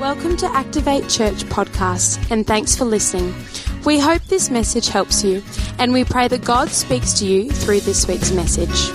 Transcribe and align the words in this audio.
Welcome 0.00 0.38
to 0.38 0.46
Activate 0.46 1.10
Church 1.10 1.44
podcast, 1.44 2.30
and 2.30 2.46
thanks 2.46 2.74
for 2.74 2.86
listening. 2.86 3.34
We 3.84 3.98
hope 3.98 4.22
this 4.22 4.48
message 4.48 4.88
helps 4.88 5.22
you, 5.22 5.42
and 5.78 5.92
we 5.92 6.04
pray 6.04 6.26
that 6.26 6.42
God 6.42 6.70
speaks 6.70 7.12
to 7.18 7.26
you 7.26 7.50
through 7.50 7.80
this 7.80 8.08
week's 8.08 8.32
message. 8.32 8.90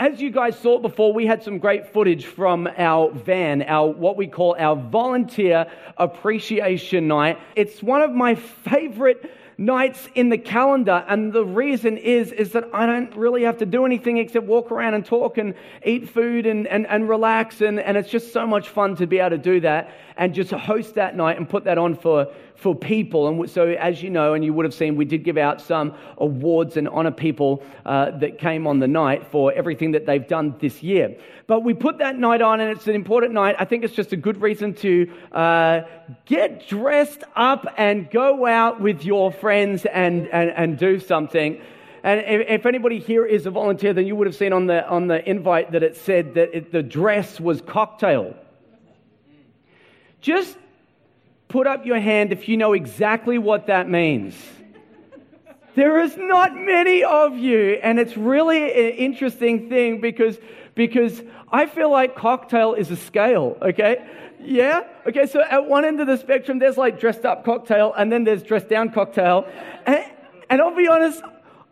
As 0.00 0.20
you 0.20 0.32
guys 0.32 0.58
saw 0.58 0.80
before, 0.80 1.12
we 1.12 1.24
had 1.24 1.44
some 1.44 1.58
great 1.58 1.86
footage 1.86 2.26
from 2.26 2.68
our 2.76 3.12
van, 3.12 3.62
our 3.62 3.86
what 3.86 4.16
we 4.16 4.26
call 4.26 4.56
our 4.58 4.74
volunteer 4.74 5.70
appreciation 5.96 7.06
night. 7.06 7.38
It's 7.54 7.80
one 7.80 8.02
of 8.02 8.10
my 8.10 8.34
favorite 8.34 9.30
nights 9.60 10.08
in 10.14 10.30
the 10.30 10.38
calendar 10.38 11.04
and 11.06 11.34
the 11.34 11.44
reason 11.44 11.98
is 11.98 12.32
is 12.32 12.52
that 12.52 12.64
i 12.72 12.86
don't 12.86 13.14
really 13.14 13.42
have 13.42 13.58
to 13.58 13.66
do 13.66 13.84
anything 13.84 14.16
except 14.16 14.46
walk 14.46 14.72
around 14.72 14.94
and 14.94 15.04
talk 15.04 15.36
and 15.36 15.54
eat 15.84 16.08
food 16.08 16.46
and, 16.46 16.66
and, 16.68 16.86
and 16.86 17.06
relax 17.10 17.60
and, 17.60 17.78
and 17.78 17.94
it's 17.94 18.08
just 18.08 18.32
so 18.32 18.46
much 18.46 18.70
fun 18.70 18.96
to 18.96 19.06
be 19.06 19.18
able 19.18 19.28
to 19.28 19.38
do 19.38 19.60
that 19.60 19.90
and 20.20 20.34
just 20.34 20.50
host 20.50 20.94
that 20.94 21.16
night 21.16 21.38
and 21.38 21.48
put 21.48 21.64
that 21.64 21.78
on 21.78 21.96
for, 21.96 22.28
for 22.60 22.74
people. 22.74 23.26
And 23.26 23.50
so, 23.50 23.68
as 23.68 24.02
you 24.02 24.10
know, 24.10 24.34
and 24.34 24.44
you 24.44 24.52
would 24.52 24.66
have 24.66 24.74
seen, 24.74 24.94
we 24.94 25.06
did 25.06 25.24
give 25.24 25.38
out 25.38 25.62
some 25.62 25.94
awards 26.18 26.76
and 26.76 26.88
honor 26.88 27.10
people 27.10 27.62
uh, 27.86 28.10
that 28.18 28.38
came 28.38 28.66
on 28.66 28.78
the 28.78 28.86
night 28.86 29.26
for 29.26 29.50
everything 29.52 29.92
that 29.92 30.04
they've 30.04 30.26
done 30.26 30.54
this 30.60 30.82
year. 30.82 31.16
But 31.46 31.60
we 31.60 31.72
put 31.72 31.98
that 31.98 32.18
night 32.18 32.42
on, 32.42 32.60
and 32.60 32.70
it's 32.70 32.86
an 32.86 32.94
important 32.94 33.32
night. 33.32 33.56
I 33.58 33.64
think 33.64 33.82
it's 33.82 33.94
just 33.94 34.12
a 34.12 34.16
good 34.16 34.42
reason 34.42 34.74
to 34.74 35.10
uh, 35.32 35.80
get 36.26 36.68
dressed 36.68 37.24
up 37.34 37.66
and 37.78 38.10
go 38.10 38.46
out 38.46 38.80
with 38.80 39.04
your 39.04 39.32
friends 39.32 39.86
and, 39.86 40.28
and, 40.28 40.50
and 40.50 40.78
do 40.78 41.00
something. 41.00 41.60
And 42.02 42.20
if, 42.48 42.66
anybody 42.66 42.98
here 42.98 43.26
is 43.26 43.46
a 43.46 43.50
volunteer, 43.50 43.92
then 43.92 44.06
you 44.06 44.16
would 44.16 44.26
have 44.26 44.36
seen 44.36 44.52
on 44.52 44.66
the, 44.66 44.86
on 44.86 45.06
the 45.06 45.28
invite 45.28 45.72
that 45.72 45.82
it 45.82 45.96
said 45.96 46.34
that 46.34 46.54
it, 46.54 46.72
the 46.72 46.82
dress 46.82 47.40
was 47.40 47.60
cocktail. 47.60 48.34
Just 50.20 50.56
put 51.50 51.66
up 51.66 51.84
your 51.84 52.00
hand 52.00 52.32
if 52.32 52.48
you 52.48 52.56
know 52.56 52.72
exactly 52.72 53.36
what 53.36 53.66
that 53.66 53.88
means. 53.88 54.34
There 55.74 56.00
is 56.00 56.16
not 56.16 56.54
many 56.54 57.04
of 57.04 57.36
you, 57.36 57.78
and 57.82 57.98
it's 57.98 58.16
really 58.16 58.64
an 58.72 58.94
interesting 58.96 59.68
thing 59.68 60.00
because, 60.00 60.38
because 60.74 61.22
I 61.52 61.66
feel 61.66 61.90
like 61.90 62.16
cocktail 62.16 62.74
is 62.74 62.90
a 62.90 62.96
scale, 62.96 63.58
okay? 63.60 64.04
Yeah? 64.40 64.82
Okay, 65.06 65.26
so 65.26 65.42
at 65.42 65.66
one 65.66 65.84
end 65.84 66.00
of 66.00 66.06
the 66.06 66.16
spectrum, 66.16 66.58
there's 66.58 66.76
like 66.76 66.98
dressed 66.98 67.24
up 67.24 67.44
cocktail, 67.44 67.92
and 67.96 68.10
then 68.10 68.24
there's 68.24 68.42
dressed 68.42 68.68
down 68.68 68.90
cocktail. 68.90 69.46
And, 69.86 70.04
and 70.48 70.60
I'll 70.60 70.74
be 70.74 70.88
honest, 70.88 71.22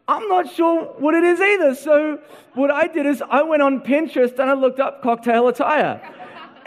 I'm 0.06 0.26
not 0.28 0.52
sure 0.52 0.84
what 0.98 1.14
it 1.14 1.24
is 1.24 1.40
either. 1.40 1.74
So 1.74 2.20
what 2.54 2.70
I 2.70 2.86
did 2.86 3.06
is 3.06 3.22
I 3.28 3.42
went 3.42 3.62
on 3.62 3.80
Pinterest 3.80 4.38
and 4.38 4.50
I 4.50 4.54
looked 4.54 4.80
up 4.80 5.02
cocktail 5.02 5.48
attire. 5.48 6.00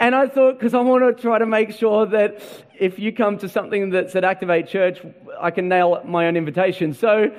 And 0.02 0.16
I 0.16 0.26
thought, 0.26 0.58
because 0.58 0.74
I 0.74 0.80
want 0.80 1.16
to 1.16 1.22
try 1.22 1.38
to 1.38 1.46
make 1.46 1.70
sure 1.70 2.06
that 2.06 2.42
if 2.76 2.98
you 2.98 3.12
come 3.12 3.38
to 3.38 3.48
something 3.48 3.90
that's 3.90 4.16
at 4.16 4.24
Activate 4.24 4.66
Church, 4.66 4.98
I 5.40 5.52
can 5.52 5.68
nail 5.68 6.02
my 6.04 6.26
own 6.26 6.36
invitation. 6.36 6.92
So, 6.92 7.30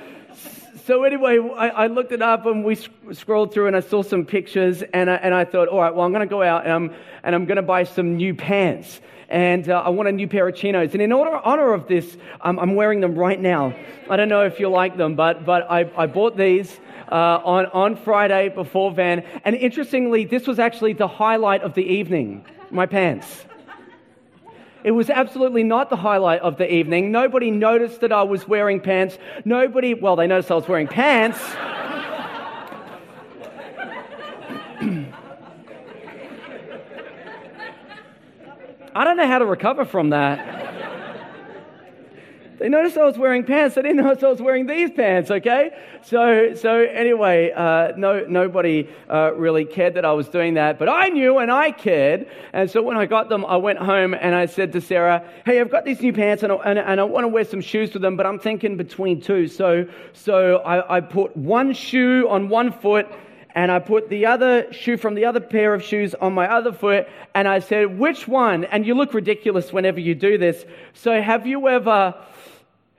so 0.86 1.04
anyway, 1.04 1.40
I, 1.58 1.68
I 1.68 1.88
looked 1.88 2.14
it 2.14 2.22
up 2.22 2.46
and 2.46 2.64
we 2.64 2.76
sc- 2.76 2.90
scrolled 3.12 3.54
through 3.54 3.68
and 3.68 3.76
I 3.76 3.82
saw 3.82 4.02
some 4.02 4.24
pictures 4.24 4.82
and 4.94 5.10
I, 5.10 5.16
and 5.16 5.34
I 5.34 5.44
thought, 5.44 5.68
all 5.68 5.82
right, 5.82 5.94
well, 5.94 6.06
I'm 6.06 6.14
going 6.14 6.26
to 6.26 6.32
go 6.32 6.42
out 6.42 6.66
um, 6.66 6.86
and 6.86 6.94
I'm, 6.94 7.00
and 7.24 7.36
I'm 7.36 7.46
going 7.46 7.58
to 7.58 7.64
buy 7.64 7.84
some 7.84 8.16
new 8.16 8.34
pants. 8.34 9.02
And 9.34 9.68
uh, 9.68 9.82
I 9.84 9.90
want 9.90 10.08
a 10.08 10.12
new 10.12 10.28
pair 10.28 10.48
of 10.48 10.56
chinos. 10.56 10.94
And 10.94 11.02
in 11.02 11.12
order, 11.12 11.36
honor 11.36 11.74
of 11.74 11.88
this, 11.88 12.18
um, 12.42 12.60
I'm 12.60 12.76
wearing 12.76 13.02
them 13.02 13.16
right 13.16 13.42
now. 13.42 13.76
I 14.08 14.16
don't 14.16 14.30
know 14.30 14.46
if 14.46 14.60
you 14.60 14.70
like 14.70 14.96
them, 14.96 15.16
but, 15.16 15.44
but 15.44 15.64
I, 15.72 15.90
I 15.98 16.06
bought 16.06 16.38
these 16.38 16.80
uh, 17.12 17.42
on, 17.44 17.66
on 17.66 17.96
Friday 17.96 18.50
before 18.50 18.92
Van. 18.92 19.26
And 19.44 19.56
interestingly, 19.56 20.26
this 20.26 20.46
was 20.46 20.60
actually 20.60 20.94
the 20.94 21.08
highlight 21.08 21.64
of 21.64 21.74
the 21.74 21.82
evening 21.82 22.46
my 22.70 22.86
pants. 22.86 23.46
It 24.84 24.92
was 24.92 25.10
absolutely 25.10 25.64
not 25.64 25.90
the 25.90 25.96
highlight 25.96 26.42
of 26.42 26.58
the 26.58 26.72
evening. 26.72 27.12
Nobody 27.12 27.50
noticed 27.50 28.02
that 28.02 28.12
I 28.12 28.22
was 28.22 28.48
wearing 28.48 28.82
pants. 28.82 29.18
Nobody, 29.46 29.96
well, 29.96 30.16
they 30.16 30.28
noticed 30.28 30.52
I 30.52 30.56
was 30.56 30.68
wearing 30.68 30.88
pants. 30.88 31.40
I 38.96 39.04
don't 39.04 39.18
know 39.18 39.28
how 39.28 39.40
to 39.40 39.46
recover 39.46 39.86
from 39.86 40.12
that. 40.12 40.64
They 42.60 42.70
noticed 42.70 42.96
I 42.98 43.06
was 43.06 43.18
wearing 43.18 43.44
pants. 43.44 43.76
They 43.76 43.82
didn't 43.82 43.98
notice 43.98 44.24
I 44.24 44.30
was 44.30 44.42
wearing 44.42 44.68
these 44.68 44.92
pants, 44.92 45.32
okay? 45.32 45.72
So, 46.04 46.54
so 46.54 46.82
anyway, 46.84 47.52
uh, 47.52 47.94
no, 47.98 48.26
nobody 48.26 48.88
uh, 49.10 49.34
really 49.36 49.66
cared 49.66 49.96
that 49.96 50.06
I 50.06 50.14
was 50.14 50.30
doing 50.30 50.54
that, 50.54 50.78
but 50.80 50.88
I 50.88 51.10
knew 51.10 51.40
and 51.40 51.52
I 51.52 51.72
cared. 51.72 52.28
And 52.54 52.70
so 52.70 52.82
when 52.82 52.96
I 52.96 53.06
got 53.06 53.28
them, 53.28 53.44
I 53.44 53.58
went 53.58 53.80
home 53.80 54.14
and 54.14 54.36
I 54.36 54.46
said 54.46 54.72
to 54.74 54.82
Sarah, 54.82 55.28
hey, 55.46 55.60
I've 55.60 55.72
got 55.72 55.84
these 55.84 56.00
new 56.00 56.14
pants 56.14 56.44
and 56.44 56.54
I, 56.54 56.56
and, 56.58 56.80
and 56.80 57.02
I 57.02 57.04
want 57.04 57.24
to 57.24 57.28
wear 57.28 57.44
some 57.44 57.60
shoes 57.60 57.92
with 57.92 58.02
them, 58.02 58.16
but 58.16 58.26
I'm 58.26 58.40
thinking 58.40 58.78
between 58.78 59.20
two. 59.20 59.48
So, 59.48 59.88
so 60.14 60.58
I, 60.58 60.98
I 60.98 61.02
put 61.02 61.36
one 61.36 61.74
shoe 61.74 62.28
on 62.30 62.48
one 62.48 62.72
foot 62.72 63.08
and 63.56 63.72
I 63.72 63.80
put 63.80 64.10
the 64.10 64.26
other 64.26 64.72
shoe 64.74 64.98
from 64.98 65.16
the 65.16 65.26
other 65.26 65.40
pair 65.40 65.74
of 65.74 65.84
shoes 65.84 66.16
on 66.16 66.34
my 66.34 66.52
other 66.52 66.72
foot, 66.72 67.08
and 67.36 67.48
I 67.48 67.60
said, 67.60 67.98
Which 67.98 68.28
one? 68.28 68.66
And 68.66 68.86
you 68.86 68.96
look 68.96 69.14
ridiculous 69.14 69.72
whenever 69.72 70.00
you 70.00 70.16
do 70.16 70.38
this. 70.38 70.66
So, 70.94 71.22
have 71.22 71.46
you 71.46 71.68
ever 71.68 72.16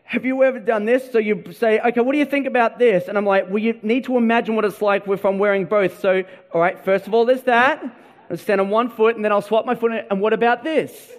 have 0.04 0.24
you 0.24 0.42
ever 0.44 0.60
done 0.60 0.84
this? 0.84 1.10
So 1.10 1.18
you 1.18 1.42
say, 1.52 1.80
okay, 1.80 2.00
what 2.00 2.12
do 2.12 2.18
you 2.18 2.26
think 2.26 2.46
about 2.46 2.78
this? 2.78 3.08
And 3.08 3.16
I'm 3.16 3.24
like, 3.24 3.48
well, 3.48 3.58
you 3.58 3.80
need 3.82 4.04
to 4.04 4.16
imagine 4.16 4.54
what 4.54 4.64
it's 4.64 4.82
like 4.82 5.08
if 5.08 5.24
I'm 5.24 5.38
wearing 5.38 5.64
both. 5.64 5.98
So, 5.98 6.22
all 6.52 6.60
right, 6.60 6.78
first 6.84 7.06
of 7.06 7.14
all, 7.14 7.24
there's 7.24 7.42
that. 7.44 7.82
I'll 8.30 8.36
stand 8.36 8.60
on 8.60 8.68
one 8.68 8.90
foot 8.90 9.16
and 9.16 9.24
then 9.24 9.32
I'll 9.32 9.42
swap 9.42 9.66
my 9.66 9.74
foot. 9.74 9.92
And 10.10 10.20
what 10.20 10.32
about 10.32 10.62
this? 10.62 11.10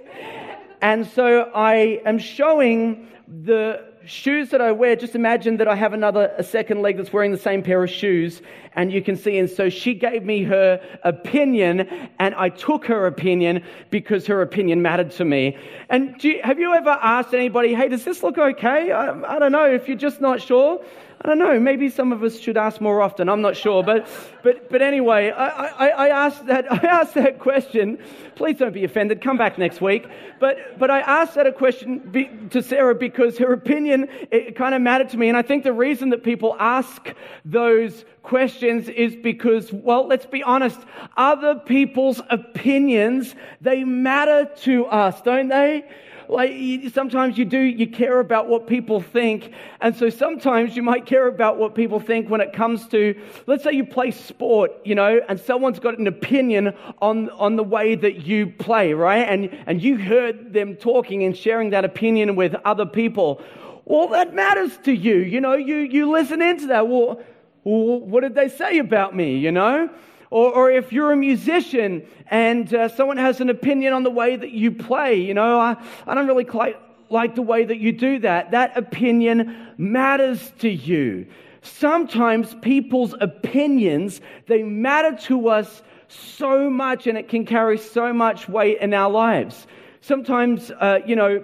And 0.82 1.08
so 1.08 1.52
I 1.54 2.02
am 2.06 2.20
showing 2.20 3.10
the 3.28 3.84
shoes 4.06 4.50
that 4.50 4.62
I 4.62 4.72
wear, 4.72 4.96
just 4.96 5.16
imagine 5.16 5.58
that 5.58 5.68
I 5.68 5.76
have 5.76 5.94
another, 5.94 6.34
a 6.38 6.44
second 6.44 6.82
leg 6.82 6.98
that's 6.98 7.12
wearing 7.12 7.32
the 7.32 7.38
same 7.38 7.62
pair 7.62 7.84
of 7.84 7.90
shoes, 7.90 8.42
and 8.74 8.92
you 8.92 9.02
can 9.02 9.16
see. 9.16 9.38
And 9.38 9.50
so 9.50 9.70
she 9.70 9.94
gave 9.94 10.24
me 10.24 10.44
her 10.44 10.82
opinion, 11.04 12.10
and 12.20 12.36
I 12.36 12.50
took 12.50 12.86
her 12.86 13.06
opinion 13.06 13.64
because 13.90 14.28
her 14.28 14.42
opinion 14.42 14.82
mattered 14.82 15.12
to 15.12 15.26
me. 15.26 15.58
And 15.90 16.24
you, 16.24 16.40
have 16.44 16.60
you 16.60 16.74
ever 16.74 16.98
asked 17.02 17.34
anybody, 17.34 17.74
hey, 17.74 17.90
does 17.90 18.04
this 18.04 18.24
look 18.24 18.38
okay? 18.38 18.92
I, 18.92 19.36
I 19.36 19.40
don't 19.40 19.52
know, 19.52 19.66
if 19.66 19.88
you're 19.88 19.98
just 19.98 20.22
not 20.22 20.42
sure. 20.42 20.84
I 21.26 21.30
don't 21.30 21.40
know. 21.40 21.60
Maybe 21.60 21.90
some 21.90 22.14
of 22.14 22.22
us 22.22 22.40
should 22.40 22.56
ask 22.56 22.80
more 22.80 23.02
often. 23.02 23.30
I'm 23.30 23.42
not 23.42 23.58
sure, 23.58 23.82
but 23.82 24.08
but 24.44 24.70
but 24.70 24.84
anyway, 24.84 25.32
I, 25.32 25.48
I, 25.48 25.88
I 25.88 26.08
asked 26.10 26.46
that 26.46 26.72
I 26.72 26.86
asked 26.86 27.16
that 27.16 27.40
question. 27.40 27.98
Please 28.36 28.60
don't 28.60 28.76
be 28.76 28.84
offended. 28.84 29.22
Come 29.22 29.36
back 29.36 29.58
next 29.58 29.82
week. 29.82 30.06
But 30.40 30.78
but 30.78 30.92
I 30.92 31.00
asked 31.00 31.34
that 31.34 31.48
a 31.48 31.52
question 31.52 31.98
be, 31.98 32.30
to 32.52 32.62
Sarah 32.62 32.94
because 32.94 33.40
her 33.40 33.52
opinion 33.54 34.08
it 34.30 34.56
kind 34.56 34.76
of 34.76 34.84
mattered 34.84 35.10
to 35.10 35.18
me, 35.18 35.28
and 35.28 35.36
I 35.36 35.42
think 35.42 35.64
the 35.64 35.74
reason 35.74 36.12
that 36.12 36.24
people 36.24 36.56
ask 36.60 37.12
those 37.44 38.06
questions 38.22 38.88
is 38.88 39.16
because 39.16 39.74
well, 39.74 40.08
let's 40.08 40.28
be 40.28 40.44
honest, 40.44 40.80
other 41.18 41.56
people's 41.56 42.22
opinions 42.30 43.34
they 43.62 43.84
matter 43.84 44.48
to 44.58 44.86
us, 44.86 45.24
don't 45.24 45.48
they? 45.48 45.86
Like 46.30 46.92
sometimes 46.94 47.38
you 47.38 47.46
do, 47.46 47.60
you 47.60 47.88
care 47.88 48.20
about 48.20 48.48
what 48.48 48.68
people 48.68 49.02
think. 49.02 49.52
And 49.82 49.96
so 49.96 50.10
sometimes 50.10 50.76
you 50.76 50.84
might 50.84 51.06
care 51.06 51.28
about 51.28 51.58
what 51.58 51.76
people 51.76 52.00
think 52.00 52.30
when 52.30 52.42
it 52.42 52.54
comes 52.54 52.88
to, 52.90 53.20
let's 53.48 53.64
say 53.64 53.72
you 53.72 53.86
play 53.86 54.12
sport, 54.12 54.72
you 54.84 54.96
know, 54.96 55.22
and 55.30 55.40
someone's 55.40 55.80
got 55.80 55.98
an 55.98 56.08
opinion 56.08 56.74
on, 57.02 57.30
on 57.32 57.56
the 57.56 57.64
way 57.64 57.96
that 57.96 58.26
you 58.26 58.48
play, 58.48 58.94
right? 58.94 59.28
And, 59.28 59.50
and 59.66 59.82
you 59.82 59.98
heard 59.98 60.54
them 60.54 60.76
talking 60.76 61.24
and 61.24 61.36
sharing 61.36 61.70
that 61.72 61.86
opinion 61.86 62.36
with 62.36 62.56
other 62.66 62.86
people. 62.86 63.42
Well, 63.86 64.08
that 64.10 64.34
matters 64.34 64.78
to 64.86 64.92
you. 64.92 65.18
You 65.18 65.42
know, 65.42 65.54
you, 65.54 65.78
you 65.78 66.12
listen 66.12 66.42
into 66.42 66.68
that. 66.68 66.88
Well, 66.88 67.22
well, 67.64 68.00
what 68.00 68.22
did 68.22 68.36
they 68.36 68.50
say 68.50 68.78
about 68.78 69.16
me, 69.16 69.38
you 69.38 69.52
know? 69.52 69.90
Or, 70.30 70.54
or 70.54 70.72
if 70.72 70.92
you're 70.92 71.12
a 71.12 71.18
musician 71.18 72.06
and 72.28 72.74
uh, 72.74 72.90
someone 72.90 73.18
has 73.18 73.42
an 73.42 73.50
opinion 73.50 73.94
on 73.94 74.04
the 74.04 74.10
way 74.10 74.36
that 74.36 74.52
you 74.52 74.72
play, 74.72 75.16
you 75.16 75.34
know, 75.34 75.60
I, 75.60 75.76
I 76.08 76.16
don't 76.16 76.28
really 76.28 76.46
quite 76.46 76.78
like 77.10 77.36
the 77.36 77.42
way 77.42 77.64
that 77.64 77.78
you 77.78 77.92
do 77.92 78.20
that. 78.20 78.52
That 78.52 78.78
opinion 78.78 79.74
matters 79.78 80.52
to 80.60 80.70
you. 80.70 81.28
Sometimes 81.62 82.56
people's 82.56 83.16
opinions, 83.20 84.22
they 84.48 84.64
matter 84.64 85.16
to 85.24 85.50
us 85.50 85.82
so 86.08 86.70
much 86.70 87.08
and 87.08 87.18
it 87.18 87.30
can 87.30 87.46
carry 87.46 87.78
so 87.78 88.14
much 88.14 88.48
weight 88.48 88.80
in 88.80 88.94
our 88.94 89.10
lives. 89.10 89.68
Sometimes, 90.02 90.72
uh, 90.72 91.00
you 91.06 91.16
know, 91.16 91.44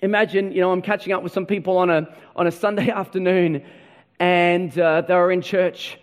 imagine, 0.00 0.52
you 0.52 0.60
know, 0.60 0.72
I'm 0.72 0.82
catching 0.82 1.12
up 1.12 1.22
with 1.22 1.32
some 1.32 1.46
people 1.46 1.76
on 1.78 1.90
a, 1.90 2.08
on 2.36 2.46
a 2.46 2.52
Sunday 2.52 2.90
afternoon 2.90 3.64
and 4.20 4.76
uh, 4.78 5.00
they're 5.02 5.30
in 5.32 5.42
church 5.42 5.98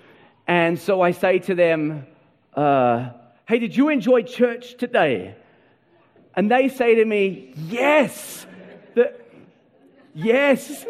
and 0.49 0.79
so 0.79 0.99
I 0.99 1.11
say 1.11 1.37
to 1.37 1.53
them, 1.53 2.07
uh, 2.55 3.11
Hey, 3.47 3.59
did 3.59 3.77
you 3.77 3.89
enjoy 3.89 4.23
church 4.23 4.77
today? 4.77 5.35
And 6.35 6.49
they 6.49 6.69
say 6.69 6.95
to 6.95 7.05
me, 7.05 7.53
Yes. 7.55 8.47
The, 8.95 9.13
yes. 10.15 10.87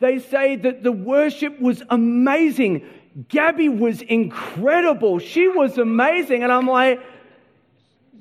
they 0.00 0.18
say 0.18 0.56
that 0.56 0.82
the 0.82 0.92
worship 0.92 1.60
was 1.60 1.82
amazing. 1.90 2.88
Gabby 3.28 3.68
was 3.68 4.00
incredible. 4.00 5.18
She 5.18 5.46
was 5.48 5.76
amazing. 5.76 6.44
And 6.44 6.50
I'm 6.50 6.68
like, 6.68 7.02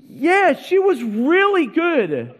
yeah, 0.09 0.53
she 0.53 0.77
was 0.77 1.01
really 1.01 1.67
good. 1.67 2.36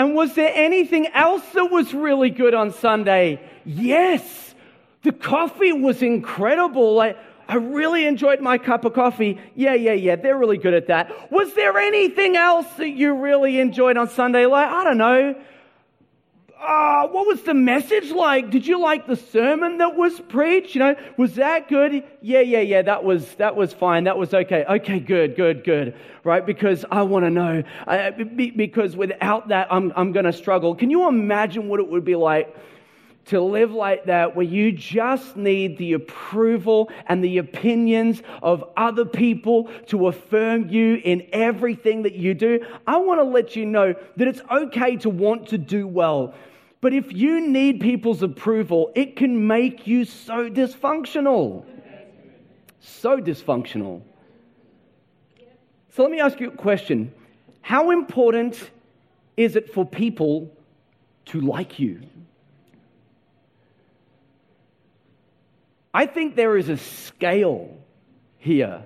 And 0.00 0.14
was 0.14 0.34
there 0.34 0.50
anything 0.54 1.08
else 1.08 1.42
that 1.52 1.70
was 1.70 1.92
really 1.92 2.30
good 2.30 2.54
on 2.54 2.72
Sunday? 2.72 3.38
Yes. 3.66 4.54
The 5.02 5.12
coffee 5.12 5.74
was 5.74 6.00
incredible. 6.00 6.94
Like, 6.94 7.18
I 7.46 7.56
really 7.56 8.06
enjoyed 8.06 8.40
my 8.40 8.56
cup 8.56 8.86
of 8.86 8.94
coffee. 8.94 9.38
Yeah, 9.54 9.74
yeah, 9.74 9.92
yeah, 9.92 10.16
they're 10.16 10.38
really 10.38 10.56
good 10.56 10.72
at 10.72 10.86
that. 10.86 11.30
Was 11.30 11.52
there 11.52 11.76
anything 11.76 12.34
else 12.34 12.66
that 12.78 12.88
you 12.88 13.12
really 13.12 13.60
enjoyed 13.60 13.98
on 13.98 14.08
Sunday? 14.08 14.46
Like, 14.46 14.70
I 14.70 14.84
don't 14.84 14.96
know. 14.96 15.34
Uh, 16.60 17.08
what 17.08 17.26
was 17.26 17.40
the 17.42 17.54
message 17.54 18.10
like? 18.10 18.50
Did 18.50 18.66
you 18.66 18.78
like 18.78 19.06
the 19.06 19.16
sermon 19.16 19.78
that 19.78 19.96
was 19.96 20.20
preached? 20.20 20.74
You 20.74 20.80
know, 20.80 20.96
was 21.16 21.36
that 21.36 21.68
good? 21.68 22.04
Yeah, 22.20 22.40
yeah, 22.40 22.60
yeah, 22.60 22.82
that 22.82 23.02
was, 23.02 23.34
that 23.36 23.56
was 23.56 23.72
fine. 23.72 24.04
That 24.04 24.18
was 24.18 24.34
okay. 24.34 24.66
Okay, 24.68 25.00
good, 25.00 25.36
good, 25.36 25.64
good. 25.64 25.94
Right? 26.22 26.44
Because 26.44 26.84
I 26.90 27.02
want 27.02 27.24
to 27.24 27.30
know. 27.30 27.62
Uh, 27.86 28.10
because 28.10 28.94
without 28.94 29.48
that, 29.48 29.72
I'm, 29.72 29.90
I'm 29.96 30.12
going 30.12 30.26
to 30.26 30.34
struggle. 30.34 30.74
Can 30.74 30.90
you 30.90 31.08
imagine 31.08 31.68
what 31.68 31.80
it 31.80 31.88
would 31.88 32.04
be 32.04 32.14
like 32.14 32.54
to 33.26 33.40
live 33.40 33.72
like 33.72 34.04
that 34.04 34.34
where 34.36 34.44
you 34.44 34.72
just 34.72 35.36
need 35.36 35.78
the 35.78 35.94
approval 35.94 36.90
and 37.06 37.22
the 37.22 37.38
opinions 37.38 38.22
of 38.42 38.64
other 38.76 39.04
people 39.04 39.70
to 39.86 40.08
affirm 40.08 40.68
you 40.68 41.00
in 41.04 41.26
everything 41.32 42.02
that 42.02 42.14
you 42.14 42.34
do. 42.34 42.64
I 42.86 42.96
want 42.96 43.20
to 43.20 43.24
let 43.24 43.54
you 43.56 43.66
know 43.66 43.94
that 44.16 44.28
it's 44.28 44.40
okay 44.50 44.96
to 44.96 45.10
want 45.10 45.48
to 45.48 45.58
do 45.58 45.86
well. 45.86 46.34
But 46.80 46.94
if 46.94 47.12
you 47.12 47.46
need 47.46 47.80
people's 47.80 48.22
approval, 48.22 48.90
it 48.94 49.16
can 49.16 49.46
make 49.46 49.86
you 49.86 50.04
so 50.04 50.48
dysfunctional. 50.48 51.64
So 52.80 53.18
dysfunctional. 53.18 54.02
So 55.90 56.02
let 56.02 56.10
me 56.10 56.20
ask 56.20 56.40
you 56.40 56.48
a 56.48 56.56
question 56.56 57.12
How 57.60 57.90
important 57.90 58.70
is 59.36 59.56
it 59.56 59.74
for 59.74 59.84
people 59.84 60.50
to 61.26 61.40
like 61.40 61.78
you? 61.78 62.00
I 65.92 66.06
think 66.06 66.36
there 66.36 66.56
is 66.56 66.68
a 66.68 66.76
scale 66.76 67.76
here 68.38 68.84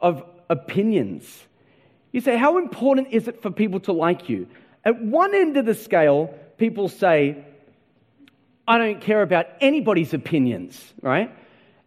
of 0.00 0.24
opinions. 0.48 1.46
You 2.12 2.20
say, 2.20 2.38
How 2.38 2.56
important 2.56 3.08
is 3.10 3.28
it 3.28 3.42
for 3.42 3.50
people 3.50 3.80
to 3.80 3.92
like 3.92 4.30
you? 4.30 4.48
At 4.84 5.02
one 5.02 5.34
end 5.34 5.58
of 5.58 5.66
the 5.66 5.74
scale, 5.74 6.34
people 6.60 6.88
say, 6.88 7.44
I 8.68 8.78
don't 8.78 9.00
care 9.00 9.22
about 9.22 9.46
anybody's 9.60 10.14
opinions, 10.14 10.80
right? 11.02 11.34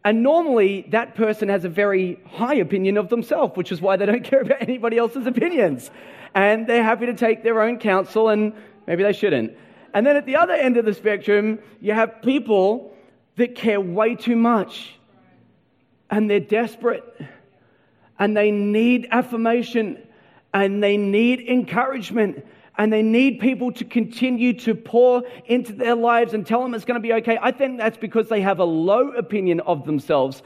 And 0.03 0.21
normally 0.21 0.85
that 0.89 1.15
person 1.15 1.47
has 1.47 1.63
a 1.63 1.69
very 1.69 2.19
high 2.25 2.55
opinion 2.55 2.97
of 2.97 3.07
themselves, 3.07 3.55
which 3.55 3.71
is 3.71 3.79
why 3.79 3.95
they 3.95 4.05
don't 4.05 4.23
care 4.31 4.41
about 4.41 4.61
anybody 4.61 4.97
else's 4.97 5.25
opinions. 5.25 5.89
And 6.35 6.67
they're 6.67 6.83
happy 6.83 7.05
to 7.05 7.13
take 7.13 7.43
their 7.43 7.61
own 7.61 7.77
counsel, 7.77 8.27
and 8.27 8.53
maybe 8.87 9.03
they 9.03 9.13
shouldn't. 9.13 9.55
And 9.93 10.05
then 10.05 10.17
at 10.17 10.25
the 10.25 10.35
other 10.35 10.53
end 10.53 10.75
of 10.75 10.85
the 10.85 10.93
spectrum, 10.93 11.59
you 11.79 11.93
have 11.93 12.21
people 12.23 12.93
that 13.35 13.55
care 13.55 13.79
way 13.79 14.15
too 14.15 14.35
much 14.35 14.95
and 16.09 16.29
they're 16.29 16.39
desperate 16.39 17.03
and 18.19 18.35
they 18.35 18.51
need 18.51 19.07
affirmation 19.11 19.97
and 20.53 20.83
they 20.83 20.97
need 20.97 21.39
encouragement 21.41 22.45
and 22.77 22.91
they 22.91 23.03
need 23.03 23.39
people 23.39 23.71
to 23.73 23.85
continue 23.85 24.53
to 24.53 24.73
pour 24.73 25.23
into 25.45 25.73
their 25.73 25.95
lives 25.95 26.33
and 26.33 26.45
tell 26.45 26.61
them 26.63 26.73
it's 26.73 26.85
going 26.85 26.99
to 26.99 27.07
be 27.07 27.13
okay. 27.13 27.37
I 27.41 27.51
think 27.51 27.77
that's 27.77 27.97
because 27.97 28.29
they 28.29 28.41
have 28.41 28.59
a 28.59 28.65
low 28.65 29.11
opinion 29.11 29.59
of 29.61 29.85
themselves. 29.85 30.41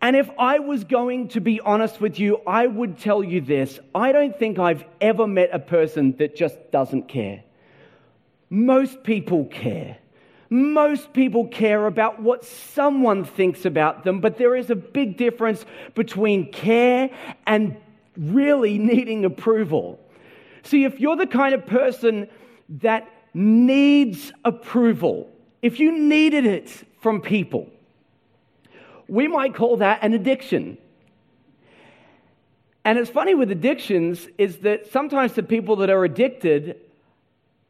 And 0.00 0.16
if 0.16 0.28
I 0.36 0.58
was 0.58 0.82
going 0.82 1.28
to 1.28 1.40
be 1.40 1.60
honest 1.60 2.00
with 2.00 2.18
you, 2.18 2.40
I 2.44 2.66
would 2.66 2.98
tell 2.98 3.22
you 3.22 3.40
this 3.40 3.78
I 3.94 4.10
don't 4.10 4.36
think 4.36 4.58
I've 4.58 4.84
ever 5.00 5.26
met 5.26 5.50
a 5.52 5.60
person 5.60 6.16
that 6.16 6.34
just 6.34 6.56
doesn't 6.72 7.08
care. 7.08 7.44
Most 8.50 9.04
people 9.04 9.46
care. 9.46 9.98
Most 10.50 11.14
people 11.14 11.46
care 11.46 11.86
about 11.86 12.20
what 12.20 12.44
someone 12.44 13.24
thinks 13.24 13.64
about 13.64 14.04
them, 14.04 14.20
but 14.20 14.36
there 14.36 14.54
is 14.54 14.68
a 14.68 14.74
big 14.74 15.16
difference 15.16 15.64
between 15.94 16.52
care 16.52 17.08
and 17.46 17.76
really 18.18 18.76
needing 18.76 19.24
approval. 19.24 19.98
See, 20.64 20.84
if 20.84 21.00
you're 21.00 21.16
the 21.16 21.26
kind 21.26 21.54
of 21.54 21.66
person 21.66 22.28
that 22.80 23.08
needs 23.34 24.32
approval, 24.44 25.30
if 25.60 25.80
you 25.80 25.98
needed 25.98 26.46
it 26.46 26.70
from 27.00 27.20
people, 27.20 27.68
we 29.08 29.28
might 29.28 29.54
call 29.54 29.78
that 29.78 30.00
an 30.02 30.14
addiction. 30.14 30.78
And 32.84 32.98
it's 32.98 33.10
funny 33.10 33.34
with 33.34 33.50
addictions 33.50 34.26
is 34.38 34.58
that 34.58 34.90
sometimes 34.90 35.34
the 35.34 35.42
people 35.42 35.76
that 35.76 35.90
are 35.90 36.04
addicted 36.04 36.80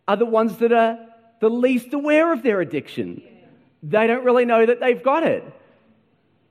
are 0.09 0.17
the 0.17 0.27
ones 0.27 0.59
that 0.59 0.73
are 0.73 0.99
the 1.41 1.51
least 1.51 1.93
aware 1.93 2.33
of 2.33 2.43
their 2.43 2.61
addiction. 2.61 3.23
They 3.83 4.07
don't 4.07 4.25
really 4.25 4.45
know 4.45 4.65
that 4.65 4.81
they've 4.81 5.03
got 5.03 5.25
it. 5.25 5.45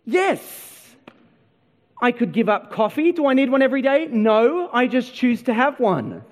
Yes, 0.06 0.96
I 2.02 2.12
could 2.12 2.34
give 2.34 2.50
up 2.50 2.72
coffee. 2.72 3.12
Do 3.12 3.28
I 3.28 3.34
need 3.34 3.50
one 3.50 3.62
every 3.62 3.82
day? 3.82 4.08
No, 4.08 4.70
I 4.72 4.88
just 4.88 5.14
choose 5.14 5.44
to 5.44 5.54
have 5.54 5.80
one. 5.80 6.24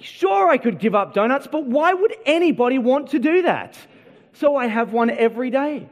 Sure, 0.00 0.48
I 0.48 0.58
could 0.58 0.78
give 0.78 0.94
up 0.94 1.14
donuts, 1.14 1.46
but 1.46 1.66
why 1.66 1.92
would 1.92 2.14
anybody 2.24 2.78
want 2.78 3.10
to 3.10 3.18
do 3.18 3.42
that? 3.42 3.76
So 4.32 4.56
I 4.56 4.66
have 4.66 4.92
one 4.92 5.10
every 5.10 5.50
day. 5.50 5.88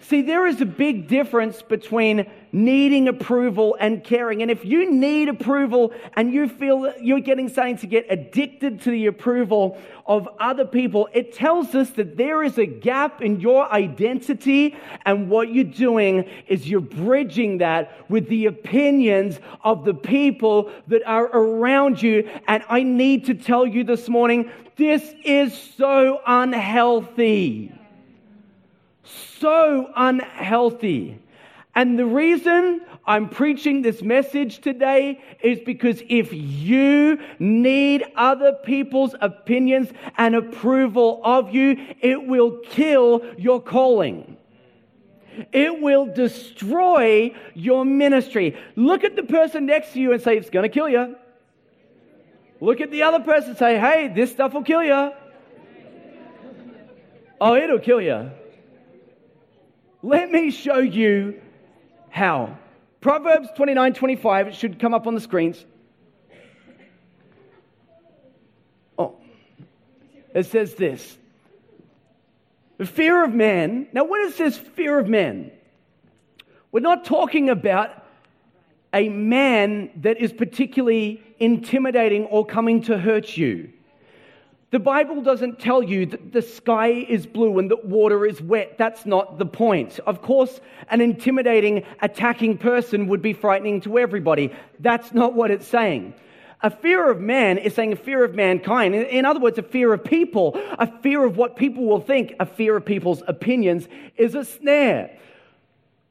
See, 0.00 0.20
there 0.20 0.46
is 0.46 0.60
a 0.60 0.66
big 0.66 1.08
difference 1.08 1.62
between 1.62 2.30
needing 2.52 3.08
approval 3.08 3.74
and 3.80 4.04
caring. 4.04 4.42
And 4.42 4.50
if 4.50 4.62
you 4.62 4.90
need 4.90 5.30
approval 5.30 5.94
and 6.14 6.30
you 6.30 6.46
feel 6.46 6.82
that 6.82 7.02
you're 7.02 7.20
getting 7.20 7.48
starting 7.48 7.78
to 7.78 7.86
get 7.86 8.04
addicted 8.10 8.82
to 8.82 8.90
the 8.90 9.06
approval 9.06 9.80
of 10.04 10.28
other 10.38 10.66
people, 10.66 11.08
it 11.14 11.32
tells 11.32 11.74
us 11.74 11.88
that 11.90 12.18
there 12.18 12.42
is 12.42 12.58
a 12.58 12.66
gap 12.66 13.22
in 13.22 13.40
your 13.40 13.72
identity. 13.72 14.76
And 15.06 15.30
what 15.30 15.54
you're 15.54 15.64
doing 15.64 16.28
is 16.48 16.68
you're 16.68 16.80
bridging 16.82 17.58
that 17.58 18.10
with 18.10 18.28
the 18.28 18.44
opinions 18.44 19.40
of 19.62 19.86
the 19.86 19.94
people 19.94 20.70
that 20.88 21.02
are 21.06 21.26
around 21.26 22.02
you. 22.02 22.28
And 22.46 22.62
I 22.68 22.82
need 22.82 23.24
to 23.26 23.34
tell 23.34 23.66
you 23.66 23.84
this 23.84 24.10
morning, 24.10 24.50
this 24.76 25.14
is 25.24 25.56
so 25.56 26.20
unhealthy 26.26 27.72
so 29.04 29.90
unhealthy. 29.94 31.20
And 31.74 31.98
the 31.98 32.06
reason 32.06 32.82
I'm 33.04 33.28
preaching 33.28 33.82
this 33.82 34.00
message 34.00 34.60
today 34.60 35.20
is 35.42 35.58
because 35.60 36.02
if 36.08 36.32
you 36.32 37.18
need 37.38 38.04
other 38.14 38.52
people's 38.64 39.14
opinions 39.20 39.90
and 40.16 40.36
approval 40.36 41.20
of 41.24 41.52
you, 41.52 41.76
it 42.00 42.26
will 42.26 42.58
kill 42.64 43.22
your 43.36 43.60
calling. 43.60 44.36
It 45.52 45.80
will 45.80 46.06
destroy 46.06 47.34
your 47.54 47.84
ministry. 47.84 48.56
Look 48.76 49.02
at 49.02 49.16
the 49.16 49.24
person 49.24 49.66
next 49.66 49.94
to 49.94 50.00
you 50.00 50.12
and 50.12 50.22
say, 50.22 50.36
It's 50.36 50.50
going 50.50 50.62
to 50.62 50.68
kill 50.68 50.88
you. 50.88 51.16
Look 52.60 52.80
at 52.80 52.92
the 52.92 53.02
other 53.02 53.18
person 53.18 53.50
and 53.50 53.58
say, 53.58 53.78
Hey, 53.80 54.12
this 54.14 54.30
stuff 54.30 54.54
will 54.54 54.62
kill 54.62 54.84
you. 54.84 55.10
Oh, 57.40 57.56
it'll 57.56 57.80
kill 57.80 58.00
you. 58.00 58.30
Let 60.04 60.30
me 60.30 60.50
show 60.50 60.80
you 60.80 61.40
how. 62.10 62.58
Proverbs 63.00 63.48
29 63.56 63.94
25, 63.94 64.48
it 64.48 64.54
should 64.54 64.78
come 64.78 64.92
up 64.92 65.06
on 65.06 65.14
the 65.14 65.20
screens. 65.20 65.64
Oh, 68.98 69.16
it 70.34 70.44
says 70.44 70.74
this 70.74 71.16
The 72.76 72.84
fear 72.84 73.24
of 73.24 73.32
man. 73.32 73.88
Now, 73.94 74.04
when 74.04 74.20
it 74.26 74.34
says 74.34 74.58
fear 74.58 74.98
of 74.98 75.08
man, 75.08 75.50
we're 76.70 76.80
not 76.80 77.06
talking 77.06 77.48
about 77.48 78.04
a 78.92 79.08
man 79.08 79.88
that 80.02 80.18
is 80.18 80.34
particularly 80.34 81.22
intimidating 81.38 82.26
or 82.26 82.44
coming 82.44 82.82
to 82.82 82.98
hurt 82.98 83.38
you. 83.38 83.72
The 84.74 84.80
Bible 84.80 85.22
doesn't 85.22 85.60
tell 85.60 85.84
you 85.84 86.04
that 86.06 86.32
the 86.32 86.42
sky 86.42 86.88
is 86.88 87.28
blue 87.28 87.60
and 87.60 87.70
that 87.70 87.84
water 87.84 88.26
is 88.26 88.42
wet. 88.42 88.76
That's 88.76 89.06
not 89.06 89.38
the 89.38 89.46
point. 89.46 90.00
Of 90.04 90.20
course, 90.20 90.60
an 90.90 91.00
intimidating, 91.00 91.84
attacking 92.02 92.58
person 92.58 93.06
would 93.06 93.22
be 93.22 93.34
frightening 93.34 93.82
to 93.82 93.98
everybody. 93.98 94.52
That's 94.80 95.14
not 95.14 95.32
what 95.32 95.52
it's 95.52 95.68
saying. 95.68 96.14
A 96.60 96.70
fear 96.70 97.08
of 97.08 97.20
man 97.20 97.58
is 97.58 97.72
saying 97.76 97.92
a 97.92 97.96
fear 97.96 98.24
of 98.24 98.34
mankind. 98.34 98.96
In 98.96 99.24
other 99.24 99.38
words, 99.38 99.58
a 99.58 99.62
fear 99.62 99.92
of 99.92 100.02
people, 100.02 100.60
a 100.76 100.88
fear 101.02 101.24
of 101.24 101.36
what 101.36 101.54
people 101.54 101.84
will 101.84 102.00
think, 102.00 102.34
a 102.40 102.44
fear 102.44 102.76
of 102.76 102.84
people's 102.84 103.22
opinions 103.28 103.86
is 104.16 104.34
a 104.34 104.44
snare. 104.44 105.16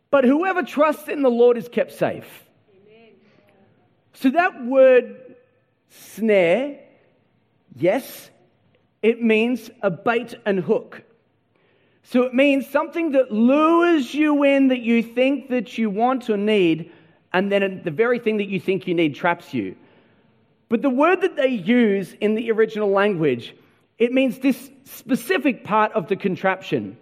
But 0.10 0.24
whoever 0.24 0.64
trusts 0.64 1.10
in 1.10 1.22
the 1.22 1.30
Lord 1.30 1.58
is 1.58 1.68
kept 1.68 1.92
safe. 1.92 2.46
So 4.14 4.30
that 4.30 4.64
word 4.64 5.36
snare, 5.90 6.80
yes, 7.76 8.30
it 9.04 9.22
means 9.22 9.70
a 9.84 9.92
bait 9.92 10.34
and 10.46 10.60
hook. 10.60 11.04
So 12.04 12.24
it 12.24 12.34
means 12.34 12.68
something 12.68 13.12
that 13.12 13.32
lures 13.32 14.14
you 14.14 14.44
in 14.44 14.70
that 14.70 14.82
you 14.82 15.04
think 15.04 15.50
that 15.50 15.78
you 15.78 15.90
want 15.90 16.30
or 16.30 16.38
need, 16.38 16.92
and 17.32 17.52
then 17.52 17.82
the 17.84 17.92
very 17.92 18.18
thing 18.20 18.38
that 18.38 18.48
you 18.48 18.60
think 18.60 18.88
you 18.88 18.96
need 18.96 19.14
traps 19.14 19.54
you. 19.54 19.76
But 20.70 20.82
the 20.82 20.90
word 20.90 21.22
that 21.22 21.36
they 21.36 21.50
use 21.50 22.14
in 22.14 22.36
the 22.36 22.52
original 22.52 22.90
language, 22.90 23.56
it 24.00 24.12
means 24.12 24.40
this 24.40 24.72
specific 24.86 25.64
part 25.64 25.92
of 25.94 26.08
the 26.08 26.16
contraption. 26.16 26.98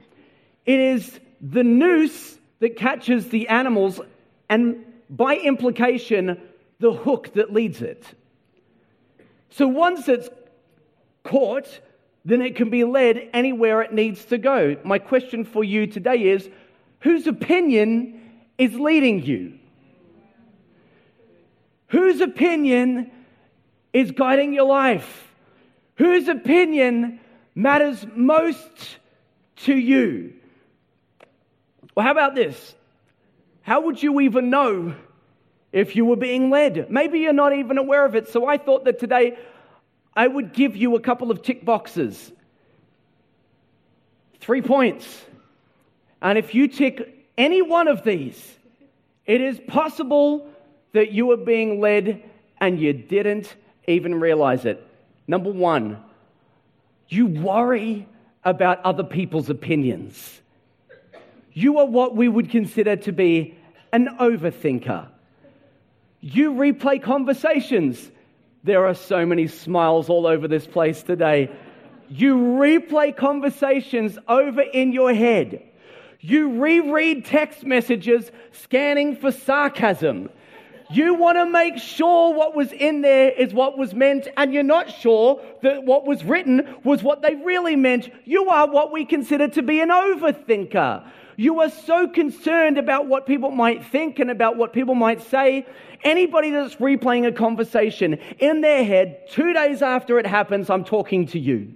It 0.65 0.79
is 0.79 1.20
the 1.39 1.63
noose 1.63 2.38
that 2.60 2.75
catches 2.75 3.29
the 3.29 3.48
animals, 3.48 4.00
and 4.50 4.86
by 5.10 5.36
implication, 5.38 6.39
the 6.79 6.93
hook 6.93 7.34
that 7.34 7.53
leads 7.53 7.81
it. 7.81 8.03
So 9.51 9.67
once 9.67 10.08
it's 10.08 10.29
caught, 11.24 11.79
then 12.24 12.42
it 12.42 12.56
can 12.56 12.70
be 12.70 12.84
led 12.84 13.30
anywhere 13.34 13.82
it 13.82 13.94
needs 13.94 14.25
to 14.25 14.38
go. 14.38 14.78
My 14.84 15.00
question 15.00 15.44
for 15.44 15.63
you 15.63 15.88
today 15.88 16.30
is 16.30 16.50
whose 17.00 17.28
opinion 17.28 18.20
is 18.58 18.75
leading 18.75 19.24
you? 19.24 19.58
Whose 21.88 22.22
opinion 22.22 23.12
is 23.92 24.12
guiding 24.12 24.54
your 24.54 24.68
life? 24.68 25.34
Whose 25.96 26.28
opinion 26.28 27.20
matters 27.56 28.06
most 28.16 28.98
to 29.58 29.75
you? 29.75 30.34
Well, 31.96 32.06
how 32.06 32.12
about 32.12 32.36
this? 32.36 32.75
How 33.62 33.82
would 33.82 34.01
you 34.01 34.22
even 34.22 34.50
know 34.50 34.96
if 35.72 35.96
you 35.96 36.06
were 36.06 36.16
being 36.16 36.50
led? 36.50 36.90
Maybe 36.90 37.20
you're 37.20 37.34
not 37.34 37.54
even 37.54 37.78
aware 37.78 38.06
of 38.06 38.16
it. 38.16 38.30
So 38.30 38.46
I 38.46 38.58
thought 38.58 38.86
that 38.86 39.00
today 39.00 39.38
I 40.15 40.27
would 40.27 40.53
give 40.53 40.75
you 40.75 40.96
a 40.96 41.00
couple 41.00 41.32
of 41.32 41.41
tick 41.41 41.63
boxes. 41.63 42.32
Three 44.39 44.62
points. 44.62 45.25
And 46.22 46.38
if 46.38 46.53
you 46.53 46.68
tick 46.68 47.27
any 47.38 47.62
one 47.62 47.88
of 47.88 48.03
these, 48.03 48.58
it 49.25 49.41
is 49.41 49.60
possible 49.68 50.50
that 50.94 51.12
you 51.12 51.32
are 51.32 51.38
being 51.38 51.80
led 51.80 52.24
and 52.60 52.80
you 52.80 52.94
didn't 52.94 53.56
even 53.88 54.20
realize 54.20 54.65
it. 54.65 54.86
Number 55.27 55.51
one, 55.51 56.03
you 57.08 57.27
worry 57.27 58.08
about 58.44 58.82
other 58.84 59.03
people's 59.03 59.50
opinions. 59.50 60.41
You 61.53 61.80
are 61.80 61.86
what 61.86 62.15
we 62.15 62.27
would 62.27 62.50
consider 62.50 62.96
to 62.98 63.12
be 63.12 63.58
an 63.91 64.10
overthinker. 64.20 65.08
You 66.22 66.53
replay 66.53 67.01
conversations 67.01 68.10
there 68.63 68.86
are 68.86 68.94
so 68.94 69.25
many 69.25 69.48
smiles 69.48 70.10
all 70.10 70.27
over 70.27 70.48
this 70.48 70.68
place 70.68 71.01
today. 71.01 71.50
You 72.10 72.36
replay 72.36 73.15
conversations 73.15 74.20
over 74.27 74.62
in 74.62 74.91
your 74.91 75.13
head. 75.13 75.63
You 76.20 76.62
reread 76.62 77.25
text 77.25 77.63
messages 77.63 78.32
scanning 78.51 79.15
for 79.15 79.32
sarcasm. 79.32 80.30
You 80.91 81.15
want 81.15 81.38
to 81.38 81.46
make 81.46 81.77
sure 81.77 82.34
what 82.34 82.53
was 82.53 82.72
in 82.74 83.01
there 83.01 83.32
is 83.32 83.53
what 83.53 83.77
was 83.77 83.94
meant, 83.94 84.27
and 84.36 84.53
you're 84.53 84.62
not 84.62 84.91
sure 84.91 85.41
that 85.63 85.84
what 85.86 86.06
was 86.06 86.24
written 86.24 86.75
was 86.84 87.01
what 87.01 87.22
they 87.22 87.36
really 87.36 87.77
meant. 87.77 88.10
You 88.25 88.50
are 88.50 88.70
what 88.70 88.91
we 88.91 89.06
consider 89.06 89.48
to 89.48 89.62
be 89.62 89.80
an 89.80 89.89
overthinker. 89.89 91.03
You 91.38 91.62
are 91.62 91.70
so 91.70 92.08
concerned 92.08 92.78
about 92.78 93.08
what 93.08 93.26
people 93.26 93.52
might 93.52 93.86
think 93.86 94.20
and 94.20 94.30
about 94.30 94.58
what 94.58 94.74
people 94.74 94.96
might 94.96 95.22
say. 95.22 95.66
Anybody 96.04 96.50
that's 96.50 96.76
replaying 96.76 97.28
a 97.28 97.32
conversation 97.32 98.16
in 98.40 98.62
their 98.62 98.84
head, 98.84 99.28
two 99.30 99.54
days 99.54 99.82
after 99.82 100.20
it 100.20 100.26
happens, 100.26 100.70
I'm 100.70 100.84
talking 100.84 101.28
to 101.28 101.40
you. 101.40 101.76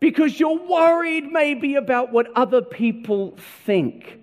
because 0.00 0.38
you're 0.38 0.58
worried 0.58 1.30
maybe 1.30 1.76
about 1.76 2.12
what 2.12 2.26
other 2.34 2.60
people 2.60 3.36
think. 3.64 4.18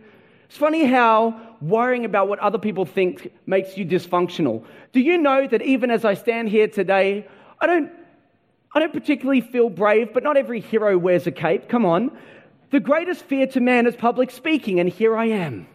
It's 0.45 0.57
funny 0.57 0.83
how 0.85 1.39
worrying 1.61 2.05
about 2.05 2.27
what 2.27 2.39
other 2.39 2.57
people 2.57 2.85
think 2.85 3.31
makes 3.45 3.77
you 3.77 3.85
dysfunctional. 3.85 4.65
Do 4.91 4.99
you 4.99 5.17
know 5.17 5.47
that 5.47 5.61
even 5.61 5.91
as 5.91 6.03
I 6.03 6.15
stand 6.15 6.49
here 6.49 6.67
today, 6.67 7.27
I 7.59 7.67
don't, 7.67 7.91
I 8.73 8.79
don't 8.79 8.93
particularly 8.93 9.41
feel 9.41 9.69
brave, 9.69 10.13
but 10.13 10.23
not 10.23 10.37
every 10.37 10.59
hero 10.59 10.97
wears 10.97 11.27
a 11.27 11.31
cape. 11.31 11.69
Come 11.69 11.85
on. 11.85 12.17
The 12.71 12.79
greatest 12.79 13.23
fear 13.25 13.47
to 13.47 13.59
man 13.59 13.87
is 13.87 13.95
public 13.95 14.29
speaking, 14.29 14.79
and 14.79 14.87
here 14.87 15.17
I 15.17 15.25
am. 15.25 15.67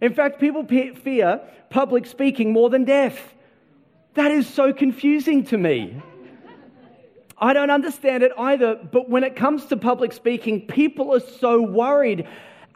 In 0.00 0.14
fact, 0.14 0.40
people 0.40 0.64
fear 0.66 1.40
public 1.70 2.06
speaking 2.06 2.52
more 2.52 2.70
than 2.70 2.84
death. 2.84 3.34
That 4.14 4.30
is 4.30 4.48
so 4.48 4.72
confusing 4.72 5.44
to 5.46 5.58
me. 5.58 6.00
I 7.36 7.52
don't 7.52 7.70
understand 7.70 8.22
it 8.22 8.32
either, 8.38 8.76
but 8.76 9.10
when 9.10 9.24
it 9.24 9.36
comes 9.36 9.66
to 9.66 9.76
public 9.76 10.12
speaking, 10.12 10.66
people 10.66 11.14
are 11.14 11.20
so 11.20 11.60
worried 11.60 12.26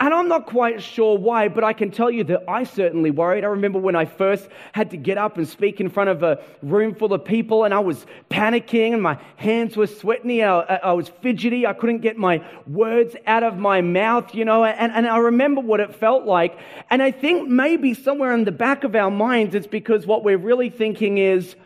and 0.01 0.15
I'm 0.15 0.29
not 0.29 0.47
quite 0.47 0.81
sure 0.81 1.19
why, 1.19 1.49
but 1.49 1.65
I 1.65 1.73
can 1.73 1.91
tell 1.91 2.09
you 2.11 2.23
that 2.25 2.45
I 2.49 2.63
certainly 2.63 3.11
worried. 3.11 3.43
I 3.43 3.49
remember 3.49 3.81
when 3.81 3.97
I 3.97 4.05
first 4.05 4.49
had 4.73 4.91
to 4.93 4.97
get 4.97 5.19
up 5.19 5.39
and 5.39 5.49
speak 5.49 5.81
in 5.81 5.89
front 5.89 6.09
of 6.09 6.23
a 6.23 6.41
room 6.63 6.95
full 6.95 7.13
of 7.13 7.25
people, 7.25 7.65
and 7.65 7.75
I 7.75 7.81
was 7.81 8.07
panicking, 8.31 8.93
and 8.93 9.03
my 9.03 9.19
hands 9.37 9.77
were 9.77 9.89
sweaty, 9.89 10.45
I, 10.45 10.61
I 10.61 10.93
was 10.93 11.09
fidgety, 11.09 11.67
I 11.67 11.73
couldn't 11.73 11.99
get 11.99 12.17
my 12.17 12.45
words 12.69 13.17
out 13.27 13.43
of 13.43 13.59
my 13.59 13.81
mouth, 13.81 14.35
you 14.37 14.45
know, 14.45 14.65
and, 14.65 14.93
and 14.93 15.09
I 15.09 15.19
remember 15.19 15.61
what 15.61 15.81
it 15.81 15.97
felt 15.97 16.25
like. 16.25 16.57
And 16.91 17.03
I 17.03 17.11
think 17.11 17.49
maybe 17.49 17.93
somewhere 17.93 18.33
in 18.33 18.45
the 18.45 18.53
back 18.53 18.85
of 18.85 18.95
our 18.95 19.11
minds, 19.11 19.57
it's 19.57 19.67
because 19.67 20.07
what 20.07 20.23
we're 20.23 20.39
really 20.39 20.71
thinking 20.71 21.19
is, 21.19 21.57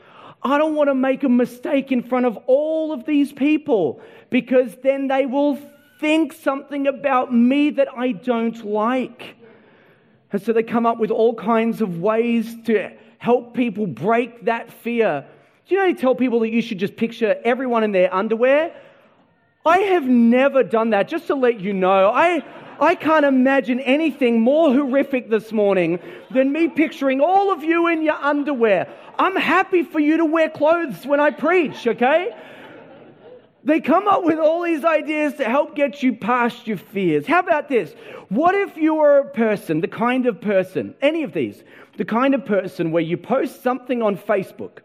I 0.43 0.59
don't 0.59 0.75
want 0.75 0.89
to 0.89 0.95
make 0.95 1.23
a 1.23 1.29
mistake 1.29 1.93
in 1.93 2.03
front 2.03 2.27
of 2.27 2.37
all 2.47 2.93
of 2.93 3.05
these 3.05 3.33
people 3.33 4.01
because 4.31 4.75
then 4.83 5.07
they 5.07 5.27
will 5.27 5.59
think 6.03 6.33
something 6.33 6.89
about 6.89 7.33
me 7.33 7.71
that 7.71 7.89
I 7.97 8.11
don't 8.11 8.63
like. 8.65 9.37
And 10.33 10.43
so 10.43 10.53
they 10.53 10.65
come 10.65 10.85
up 10.85 10.99
with 10.99 11.13
all 11.13 11.35
kinds 11.35 11.81
of 11.81 12.01
ways 12.01 12.53
to 12.65 12.91
help 13.19 13.55
people 13.55 13.87
break 13.87 14.47
that 14.47 14.73
fear. 14.73 15.25
Do 15.67 15.75
you 15.75 15.81
know 15.81 15.87
they 15.87 15.99
tell 15.99 16.17
people 16.17 16.41
that 16.41 16.51
you 16.51 16.61
should 16.61 16.79
just 16.79 16.97
picture 16.97 17.41
everyone 17.45 17.85
in 17.85 17.93
their 17.93 18.13
underwear? 18.13 18.75
I 19.65 19.79
have 19.79 20.03
never 20.03 20.65
done 20.65 20.91
that, 20.91 21.07
just 21.07 21.29
to 21.29 21.37
let 21.37 21.61
you 21.61 21.73
know. 21.73 22.11
I, 22.11 22.43
I 22.81 22.97
can't 22.97 23.25
imagine 23.25 23.79
anything 23.79 24.41
more 24.41 24.75
horrific 24.75 25.31
this 25.31 25.53
morning 25.53 26.01
than 26.33 26.51
me 26.51 26.67
picturing 26.67 27.21
all 27.21 27.53
of 27.53 27.63
you 27.63 27.87
in 27.87 28.03
your 28.03 28.17
underwear. 28.17 28.93
I'm 29.21 29.37
happy 29.37 29.85
for 29.85 30.01
you 30.01 30.17
to 30.17 30.25
wear 30.25 30.51
clothes 30.51 31.07
when 31.07 31.21
I 31.21 31.31
preach, 31.31 31.87
okay? 31.87 32.35
They 33.65 33.81
come 33.81 34.09
up 34.09 34.25
with 34.25 34.39
all 34.39 34.63
these 34.63 34.85
ideas 34.85 35.35
to 35.35 35.45
help 35.45 35.77
get 35.77 36.03
you 36.03 36.15
past 36.15 36.67
your 36.67 36.79
fears. 36.79 37.27
How 37.27 37.39
about 37.39 37.69
this? 37.69 37.95
What 38.29 38.55
if 38.55 38.77
you 38.77 38.95
were 38.95 39.19
a 39.19 39.31
person, 39.31 39.81
the 39.81 39.89
kind 39.89 40.27
of 40.27 40.41
person, 40.41 40.95
any 41.01 41.23
of 41.23 41.33
these, 41.33 41.63
the 41.97 42.05
kind 42.05 42.35
of 42.35 42.45
person 42.45 42.91
where 42.91 43.03
you 43.03 43.17
post 43.17 43.63
something 43.63 44.03
on 44.03 44.17
Facebook 44.17 44.79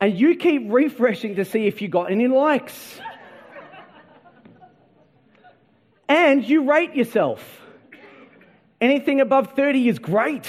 and 0.00 0.18
you 0.18 0.36
keep 0.36 0.64
refreshing 0.72 1.36
to 1.36 1.44
see 1.44 1.66
if 1.66 1.80
you 1.80 1.88
got 1.88 2.10
any 2.10 2.26
likes? 2.26 3.00
and 6.08 6.44
you 6.48 6.68
rate 6.68 6.94
yourself. 6.94 7.60
Anything 8.80 9.20
above 9.20 9.52
30 9.54 9.88
is 9.88 9.98
great. 9.98 10.48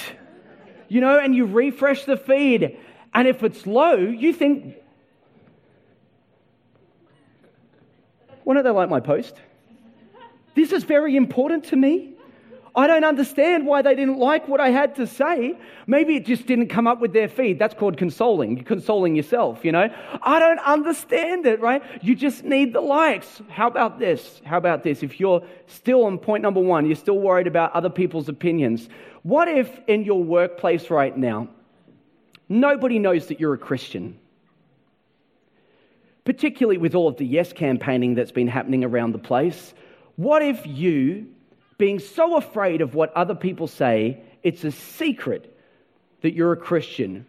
You 0.87 1.01
know, 1.01 1.19
and 1.19 1.35
you 1.35 1.45
refresh 1.45 2.05
the 2.05 2.17
feed. 2.17 2.77
And 3.13 3.27
if 3.27 3.43
it's 3.43 3.67
low, 3.67 3.95
you 3.95 4.33
think, 4.33 4.75
Why 8.49 8.55
don't 8.55 8.63
they 8.63 8.71
like 8.71 8.89
my 8.89 8.99
post? 8.99 9.35
This 10.55 10.71
is 10.71 10.83
very 10.83 11.15
important 11.15 11.65
to 11.65 11.75
me. 11.75 12.15
I 12.75 12.87
don't 12.87 13.03
understand 13.03 13.67
why 13.67 13.83
they 13.83 13.93
didn't 13.93 14.17
like 14.17 14.47
what 14.47 14.59
I 14.59 14.69
had 14.71 14.95
to 14.95 15.05
say. 15.05 15.55
Maybe 15.85 16.15
it 16.15 16.25
just 16.25 16.47
didn't 16.47 16.69
come 16.69 16.87
up 16.87 16.99
with 16.99 17.13
their 17.13 17.27
feed. 17.27 17.59
That's 17.59 17.75
called 17.75 17.97
consoling. 17.97 18.57
You're 18.57 18.65
consoling 18.65 19.15
yourself, 19.15 19.63
you 19.63 19.71
know? 19.71 19.87
I 20.23 20.39
don't 20.39 20.57
understand 20.61 21.45
it, 21.45 21.59
right? 21.59 21.83
You 22.01 22.15
just 22.15 22.43
need 22.43 22.73
the 22.73 22.81
likes. 22.81 23.39
How 23.49 23.67
about 23.67 23.99
this? 23.99 24.41
How 24.43 24.57
about 24.57 24.81
this? 24.81 25.03
If 25.03 25.19
you're 25.19 25.43
still 25.67 26.05
on 26.05 26.17
point 26.17 26.41
number 26.41 26.59
one, 26.59 26.87
you're 26.87 26.95
still 26.95 27.19
worried 27.19 27.45
about 27.45 27.73
other 27.73 27.91
people's 27.91 28.29
opinions. 28.29 28.89
What 29.21 29.47
if 29.47 29.79
in 29.85 30.05
your 30.05 30.23
workplace 30.23 30.89
right 30.89 31.15
now, 31.15 31.49
nobody 32.49 32.97
knows 32.97 33.27
that 33.27 33.39
you're 33.39 33.53
a 33.53 33.59
Christian? 33.59 34.17
Particularly 36.29 36.77
with 36.77 36.93
all 36.93 37.07
of 37.07 37.17
the 37.17 37.25
yes 37.25 37.51
campaigning 37.51 38.13
that's 38.13 38.29
been 38.29 38.47
happening 38.47 38.83
around 38.83 39.13
the 39.13 39.17
place. 39.17 39.73
What 40.15 40.43
if 40.43 40.63
you, 40.67 41.25
being 41.79 41.97
so 41.97 42.37
afraid 42.37 42.81
of 42.81 42.93
what 42.93 43.11
other 43.13 43.33
people 43.33 43.65
say, 43.65 44.21
it's 44.43 44.63
a 44.63 44.69
secret 44.69 45.57
that 46.21 46.35
you're 46.35 46.51
a 46.51 46.55
Christian? 46.55 47.25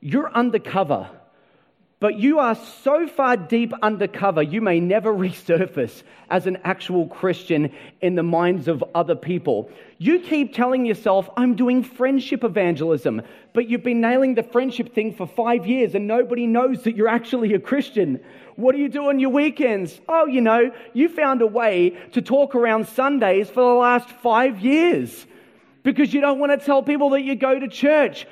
You're 0.00 0.30
undercover, 0.32 1.10
but 2.02 2.18
you 2.18 2.40
are 2.40 2.56
so 2.82 3.06
far 3.06 3.36
deep 3.36 3.72
undercover, 3.80 4.42
you 4.42 4.60
may 4.60 4.80
never 4.80 5.14
resurface 5.14 6.02
as 6.30 6.48
an 6.48 6.58
actual 6.64 7.06
Christian 7.06 7.72
in 8.00 8.16
the 8.16 8.24
minds 8.24 8.66
of 8.66 8.82
other 8.92 9.14
people. 9.14 9.70
You 9.98 10.18
keep 10.18 10.52
telling 10.52 10.84
yourself, 10.84 11.30
I'm 11.36 11.54
doing 11.54 11.84
friendship 11.84 12.42
evangelism, 12.42 13.22
but 13.52 13.68
you've 13.68 13.84
been 13.84 14.00
nailing 14.00 14.34
the 14.34 14.42
friendship 14.42 14.92
thing 14.92 15.14
for 15.14 15.28
five 15.28 15.64
years 15.64 15.94
and 15.94 16.08
nobody 16.08 16.44
knows 16.44 16.82
that 16.82 16.96
you're 16.96 17.06
actually 17.06 17.54
a 17.54 17.60
Christian. 17.60 18.18
What 18.56 18.74
do 18.74 18.78
you 18.78 18.88
do 18.88 19.08
on 19.08 19.20
your 19.20 19.30
weekends? 19.30 20.00
Oh, 20.08 20.26
you 20.26 20.40
know, 20.40 20.72
you 20.94 21.08
found 21.08 21.40
a 21.40 21.46
way 21.46 21.90
to 22.14 22.20
talk 22.20 22.56
around 22.56 22.88
Sundays 22.88 23.48
for 23.48 23.60
the 23.60 23.78
last 23.78 24.10
five 24.10 24.58
years 24.58 25.24
because 25.84 26.12
you 26.12 26.20
don't 26.20 26.40
want 26.40 26.58
to 26.58 26.66
tell 26.66 26.82
people 26.82 27.10
that 27.10 27.22
you 27.22 27.36
go 27.36 27.60
to 27.60 27.68
church. 27.68 28.26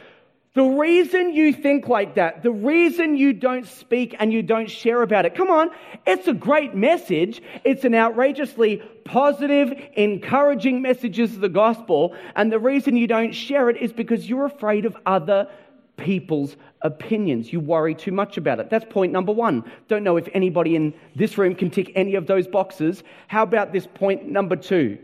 The 0.53 0.65
reason 0.65 1.33
you 1.33 1.53
think 1.53 1.87
like 1.87 2.17
that, 2.17 2.43
the 2.43 2.51
reason 2.51 3.17
you 3.17 3.33
don't 3.33 3.67
speak 3.67 4.17
and 4.19 4.33
you 4.33 4.43
don't 4.43 4.69
share 4.69 5.03
about 5.03 5.25
it, 5.25 5.37
come 5.37 5.49
on, 5.49 5.71
it's 6.09 6.27
a 6.27 6.35
great 6.35 6.75
message. 6.75 7.41
It's 7.63 7.85
an 7.85 7.95
outrageously 7.95 8.83
positive, 9.05 9.73
encouraging 9.95 10.83
message 10.83 11.21
of 11.21 11.39
the 11.39 11.49
gospel. 11.49 12.17
And 12.35 12.51
the 12.51 12.59
reason 12.59 12.97
you 12.97 13.07
don't 13.07 13.33
share 13.33 13.71
it 13.71 13.77
is 13.77 13.93
because 13.93 14.29
you're 14.29 14.47
afraid 14.47 14.87
of 14.87 14.97
other 15.07 15.49
people's 15.97 16.57
opinions. 16.83 17.53
You 17.53 17.61
worry 17.61 17.95
too 17.95 18.11
much 18.11 18.37
about 18.37 18.59
it. 18.59 18.71
That's 18.71 18.87
point 18.91 19.13
number 19.13 19.31
one. 19.31 19.71
Don't 19.87 20.03
know 20.03 20.17
if 20.17 20.29
anybody 20.35 20.75
in 20.75 20.95
this 21.15 21.39
room 21.39 21.55
can 21.55 21.71
tick 21.71 21.93
any 21.95 22.17
of 22.17 22.27
those 22.27 22.49
boxes. 22.49 23.05
How 23.29 23.45
about 23.45 23.73
this 23.73 23.87
point 23.87 24.27
number 24.27 24.57
two? 24.57 24.99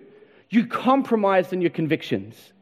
You 0.51 0.67
compromise 0.67 1.53
in 1.53 1.61
your 1.61 1.71
convictions. 1.71 2.53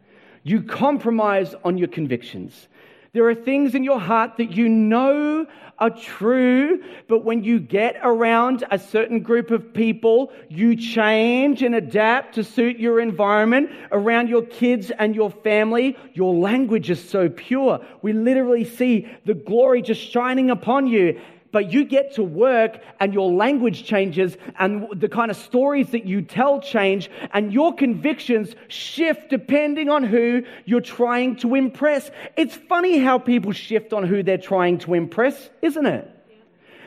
You 0.44 0.62
compromise 0.62 1.54
on 1.64 1.78
your 1.78 1.88
convictions. 1.88 2.68
There 3.14 3.28
are 3.28 3.34
things 3.34 3.74
in 3.74 3.82
your 3.82 4.00
heart 4.00 4.36
that 4.38 4.52
you 4.52 4.68
know 4.68 5.46
are 5.78 5.90
true, 5.90 6.82
but 7.08 7.24
when 7.24 7.44
you 7.44 7.60
get 7.60 7.96
around 8.02 8.64
a 8.70 8.78
certain 8.78 9.20
group 9.20 9.50
of 9.50 9.72
people, 9.72 10.32
you 10.48 10.76
change 10.76 11.62
and 11.62 11.74
adapt 11.74 12.34
to 12.34 12.44
suit 12.44 12.78
your 12.78 13.00
environment 13.00 13.70
around 13.90 14.28
your 14.28 14.42
kids 14.42 14.90
and 14.98 15.14
your 15.14 15.30
family. 15.30 15.96
Your 16.12 16.34
language 16.34 16.90
is 16.90 17.08
so 17.08 17.28
pure. 17.28 17.84
We 18.02 18.12
literally 18.12 18.64
see 18.64 19.08
the 19.24 19.34
glory 19.34 19.80
just 19.80 20.00
shining 20.00 20.50
upon 20.50 20.86
you 20.86 21.20
but 21.54 21.73
you 21.73 21.84
get 21.84 22.12
to 22.12 22.25
work 22.25 22.80
and 22.99 23.14
your 23.14 23.30
language 23.30 23.84
changes 23.84 24.37
and 24.58 24.88
the 24.90 25.08
kind 25.08 25.30
of 25.30 25.37
stories 25.37 25.90
that 25.90 26.04
you 26.04 26.20
tell 26.20 26.61
change 26.61 27.08
and 27.32 27.52
your 27.52 27.73
convictions 27.73 28.56
shift 28.66 29.30
depending 29.30 29.88
on 29.88 30.02
who 30.02 30.42
you're 30.64 30.80
trying 30.80 31.37
to 31.37 31.54
impress. 31.54 32.11
It's 32.37 32.56
funny 32.56 32.99
how 32.99 33.20
people 33.20 33.52
shift 33.52 33.92
on 33.92 34.02
who 34.02 34.25
they're 34.25 34.37
trying 34.37 34.78
to 34.78 34.94
impress, 34.94 35.49
isn't 35.62 35.87
it? 35.87 36.11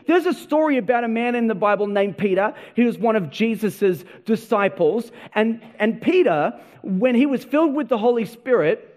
There's 0.05 0.25
a 0.25 0.33
story 0.33 0.75
about 0.75 1.05
a 1.05 1.07
man 1.07 1.35
in 1.35 1.47
the 1.47 1.55
Bible 1.55 1.87
named 1.87 2.17
Peter. 2.17 2.53
He 2.75 2.83
was 2.83 2.97
one 2.97 3.15
of 3.15 3.29
Jesus' 3.29 4.03
disciples. 4.25 5.13
And, 5.33 5.61
and 5.79 6.01
Peter, 6.01 6.59
when 6.83 7.15
he 7.15 7.25
was 7.25 7.45
filled 7.45 7.73
with 7.73 7.87
the 7.87 7.97
Holy 7.97 8.25
Spirit, 8.25 8.96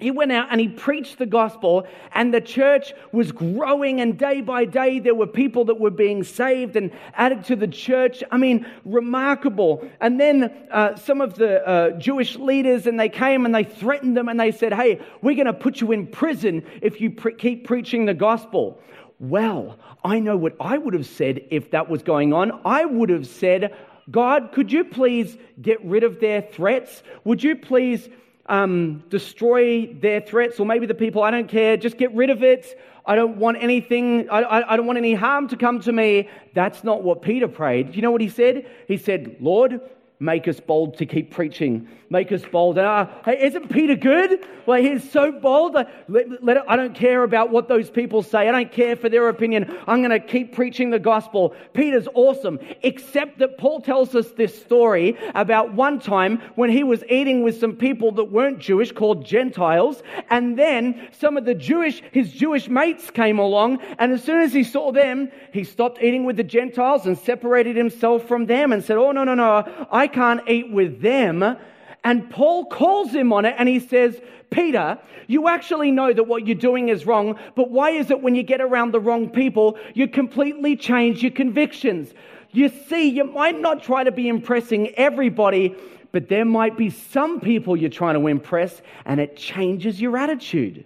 he 0.00 0.10
went 0.10 0.32
out 0.32 0.48
and 0.50 0.60
he 0.60 0.68
preached 0.68 1.18
the 1.18 1.26
gospel, 1.26 1.86
and 2.12 2.32
the 2.32 2.40
church 2.40 2.92
was 3.12 3.32
growing. 3.32 4.00
And 4.00 4.18
day 4.18 4.40
by 4.40 4.64
day, 4.64 4.98
there 4.98 5.14
were 5.14 5.26
people 5.26 5.66
that 5.66 5.78
were 5.78 5.90
being 5.90 6.24
saved 6.24 6.76
and 6.76 6.90
added 7.14 7.44
to 7.46 7.56
the 7.56 7.68
church. 7.68 8.24
I 8.30 8.38
mean, 8.38 8.66
remarkable. 8.84 9.86
And 10.00 10.18
then 10.18 10.52
uh, 10.70 10.96
some 10.96 11.20
of 11.20 11.34
the 11.34 11.66
uh, 11.66 11.90
Jewish 11.98 12.36
leaders, 12.36 12.86
and 12.86 12.98
they 12.98 13.08
came 13.10 13.44
and 13.44 13.54
they 13.54 13.64
threatened 13.64 14.16
them, 14.16 14.28
and 14.28 14.40
they 14.40 14.52
said, 14.52 14.72
"Hey, 14.72 15.00
we're 15.22 15.34
going 15.36 15.46
to 15.46 15.52
put 15.52 15.80
you 15.80 15.92
in 15.92 16.06
prison 16.06 16.64
if 16.80 17.00
you 17.00 17.10
pre- 17.10 17.34
keep 17.34 17.66
preaching 17.66 18.06
the 18.06 18.14
gospel." 18.14 18.80
Well, 19.18 19.78
I 20.02 20.18
know 20.18 20.38
what 20.38 20.56
I 20.58 20.78
would 20.78 20.94
have 20.94 21.06
said 21.06 21.42
if 21.50 21.72
that 21.72 21.90
was 21.90 22.02
going 22.02 22.32
on. 22.32 22.60
I 22.64 22.86
would 22.86 23.10
have 23.10 23.26
said, 23.26 23.76
"God, 24.10 24.52
could 24.52 24.72
you 24.72 24.84
please 24.84 25.36
get 25.60 25.84
rid 25.84 26.04
of 26.04 26.20
their 26.20 26.40
threats? 26.40 27.02
Would 27.24 27.42
you 27.42 27.56
please?" 27.56 28.08
Um, 28.50 29.04
destroy 29.08 29.86
their 29.86 30.20
threats, 30.20 30.58
or 30.60 30.66
maybe 30.66 30.84
the 30.84 30.94
people, 30.94 31.22
I 31.22 31.30
don't 31.30 31.48
care, 31.48 31.76
just 31.76 31.96
get 31.96 32.12
rid 32.14 32.30
of 32.30 32.42
it. 32.42 32.78
I 33.06 33.14
don't 33.14 33.36
want 33.38 33.56
anything, 33.60 34.28
I, 34.28 34.40
I, 34.42 34.72
I 34.74 34.76
don't 34.76 34.86
want 34.86 34.98
any 34.98 35.14
harm 35.14 35.48
to 35.48 35.56
come 35.56 35.80
to 35.80 35.92
me. 35.92 36.28
That's 36.52 36.84
not 36.84 37.02
what 37.02 37.22
Peter 37.22 37.48
prayed. 37.48 37.94
You 37.94 38.02
know 38.02 38.10
what 38.10 38.20
he 38.20 38.28
said? 38.28 38.66
He 38.88 38.98
said, 38.98 39.36
Lord, 39.40 39.80
make 40.20 40.46
us 40.46 40.60
bold 40.60 40.98
to 40.98 41.06
keep 41.06 41.30
preaching. 41.30 41.88
Make 42.10 42.30
us 42.30 42.42
bold. 42.44 42.76
And, 42.76 42.86
uh, 42.86 43.06
hey, 43.24 43.46
isn't 43.46 43.70
Peter 43.70 43.96
good? 43.96 44.44
Like, 44.66 44.84
he's 44.84 45.08
so 45.10 45.32
bold. 45.32 45.74
Let, 46.08 46.44
let 46.44 46.68
I 46.68 46.76
don't 46.76 46.94
care 46.94 47.22
about 47.22 47.50
what 47.50 47.68
those 47.68 47.88
people 47.88 48.22
say. 48.22 48.48
I 48.48 48.52
don't 48.52 48.70
care 48.70 48.96
for 48.96 49.08
their 49.08 49.28
opinion. 49.28 49.74
I'm 49.86 50.02
going 50.02 50.10
to 50.10 50.20
keep 50.20 50.54
preaching 50.54 50.90
the 50.90 50.98
gospel. 50.98 51.54
Peter's 51.72 52.08
awesome. 52.14 52.58
Except 52.82 53.38
that 53.38 53.56
Paul 53.56 53.80
tells 53.80 54.14
us 54.14 54.30
this 54.32 54.60
story 54.60 55.16
about 55.34 55.72
one 55.72 56.00
time 56.00 56.42
when 56.56 56.68
he 56.68 56.82
was 56.82 57.02
eating 57.08 57.42
with 57.42 57.58
some 57.58 57.76
people 57.76 58.12
that 58.12 58.24
weren't 58.24 58.58
Jewish 58.58 58.92
called 58.92 59.24
Gentiles. 59.24 60.02
And 60.28 60.58
then 60.58 61.08
some 61.18 61.38
of 61.38 61.46
the 61.46 61.54
Jewish, 61.54 62.02
his 62.12 62.30
Jewish 62.30 62.68
mates 62.68 63.10
came 63.10 63.38
along. 63.38 63.80
And 63.98 64.12
as 64.12 64.22
soon 64.22 64.42
as 64.42 64.52
he 64.52 64.64
saw 64.64 64.92
them, 64.92 65.30
he 65.52 65.64
stopped 65.64 66.02
eating 66.02 66.24
with 66.24 66.36
the 66.36 66.44
Gentiles 66.44 67.06
and 67.06 67.16
separated 67.16 67.76
himself 67.76 68.28
from 68.28 68.46
them 68.46 68.72
and 68.72 68.84
said, 68.84 68.98
Oh, 68.98 69.12
no, 69.12 69.24
no, 69.24 69.34
no. 69.34 69.86
I 69.90 70.08
can't 70.12 70.48
eat 70.48 70.70
with 70.70 71.00
them. 71.00 71.56
And 72.04 72.30
Paul 72.30 72.66
calls 72.66 73.12
him 73.12 73.32
on 73.32 73.44
it 73.44 73.54
and 73.58 73.68
he 73.68 73.80
says, 73.80 74.20
Peter, 74.50 74.98
you 75.26 75.48
actually 75.48 75.90
know 75.90 76.12
that 76.12 76.24
what 76.24 76.46
you're 76.46 76.56
doing 76.56 76.88
is 76.88 77.06
wrong, 77.06 77.38
but 77.54 77.70
why 77.70 77.90
is 77.90 78.10
it 78.10 78.20
when 78.20 78.34
you 78.34 78.42
get 78.42 78.60
around 78.60 78.92
the 78.92 79.00
wrong 79.00 79.30
people, 79.30 79.78
you 79.94 80.08
completely 80.08 80.76
change 80.76 81.22
your 81.22 81.30
convictions? 81.30 82.12
You 82.50 82.68
see, 82.88 83.08
you 83.08 83.24
might 83.24 83.60
not 83.60 83.82
try 83.82 84.02
to 84.02 84.10
be 84.10 84.28
impressing 84.28 84.88
everybody, 84.96 85.76
but 86.10 86.28
there 86.28 86.44
might 86.44 86.76
be 86.76 86.90
some 86.90 87.40
people 87.40 87.76
you're 87.76 87.90
trying 87.90 88.20
to 88.20 88.26
impress, 88.26 88.82
and 89.04 89.20
it 89.20 89.36
changes 89.36 90.00
your 90.00 90.16
attitude. 90.16 90.84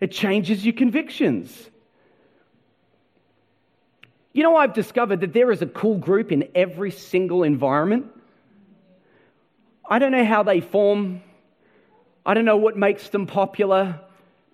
It 0.00 0.10
changes 0.10 0.64
your 0.64 0.72
convictions. 0.72 1.68
You 4.32 4.42
know, 4.42 4.56
I've 4.56 4.72
discovered 4.72 5.20
that 5.20 5.34
there 5.34 5.52
is 5.52 5.60
a 5.60 5.66
cool 5.66 5.98
group 5.98 6.32
in 6.32 6.48
every 6.54 6.90
single 6.90 7.42
environment. 7.42 8.06
I 9.88 9.98
don't 9.98 10.12
know 10.12 10.24
how 10.24 10.42
they 10.42 10.60
form, 10.60 11.22
I 12.24 12.34
don't 12.34 12.44
know 12.44 12.56
what 12.56 12.76
makes 12.76 13.08
them 13.08 13.26
popular, 13.26 14.00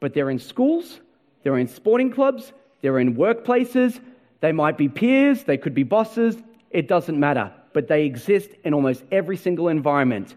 but 0.01 0.15
they're 0.15 0.31
in 0.31 0.39
schools, 0.39 1.01
they're 1.43 1.59
in 1.59 1.69
sporting 1.69 2.11
clubs, 2.11 2.53
they're 2.81 2.99
in 2.99 3.17
workplaces, 3.17 4.01
they 4.41 4.53
might 4.53 4.79
be 4.79 4.89
peers, 4.89 5.45
they 5.45 5.59
could 5.59 5.75
be 5.75 5.83
bosses, 5.83 6.37
it 6.71 6.89
doesn't 6.89 7.19
matter. 7.19 7.53
But 7.73 7.89
they 7.89 8.05
exist 8.05 8.51
in 8.65 8.75
almost 8.75 9.03
every 9.13 9.37
single 9.37 9.69
environment. 9.69 10.35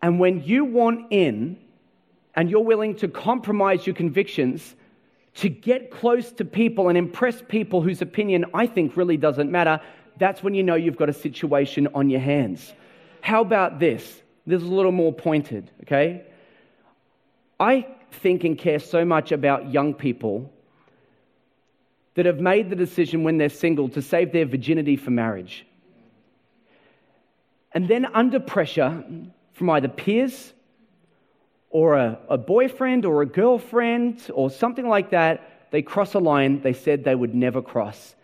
And 0.00 0.18
when 0.18 0.42
you 0.42 0.64
want 0.64 1.06
in 1.10 1.58
and 2.34 2.50
you're 2.50 2.60
willing 2.60 2.96
to 2.96 3.08
compromise 3.08 3.86
your 3.86 3.94
convictions 3.94 4.74
to 5.34 5.48
get 5.48 5.90
close 5.90 6.32
to 6.32 6.44
people 6.44 6.88
and 6.88 6.96
impress 6.96 7.42
people 7.48 7.82
whose 7.82 8.00
opinion 8.00 8.46
I 8.54 8.66
think 8.66 8.96
really 8.96 9.16
doesn't 9.16 9.50
matter, 9.50 9.80
that's 10.18 10.42
when 10.42 10.54
you 10.54 10.62
know 10.62 10.74
you've 10.74 10.96
got 10.96 11.08
a 11.08 11.12
situation 11.12 11.88
on 11.94 12.08
your 12.08 12.20
hands. 12.20 12.72
How 13.26 13.40
about 13.40 13.80
this? 13.80 14.22
This 14.46 14.62
is 14.62 14.68
a 14.68 14.72
little 14.72 14.92
more 14.92 15.12
pointed, 15.12 15.68
okay? 15.82 16.22
I 17.58 17.88
think 18.12 18.44
and 18.44 18.56
care 18.56 18.78
so 18.78 19.04
much 19.04 19.32
about 19.32 19.72
young 19.72 19.94
people 19.94 20.52
that 22.14 22.24
have 22.24 22.38
made 22.38 22.70
the 22.70 22.76
decision 22.76 23.24
when 23.24 23.36
they're 23.36 23.48
single 23.48 23.88
to 23.88 24.00
save 24.00 24.30
their 24.30 24.46
virginity 24.46 24.94
for 24.94 25.10
marriage. 25.10 25.66
And 27.72 27.88
then, 27.88 28.06
under 28.14 28.38
pressure 28.38 29.02
from 29.54 29.70
either 29.70 29.88
peers 29.88 30.52
or 31.70 31.94
a, 31.94 32.20
a, 32.28 32.38
boyfriend 32.38 33.04
or 33.04 33.22
a 33.22 33.26
girlfriend 33.26 34.22
or 34.32 34.50
something 34.50 34.88
like 34.88 35.10
that, 35.10 35.72
they 35.72 35.82
cross 35.82 36.14
a 36.14 36.20
line 36.20 36.60
they 36.62 36.74
said 36.74 37.02
they 37.02 37.16
would 37.16 37.34
never 37.34 37.60
cross. 37.60 38.14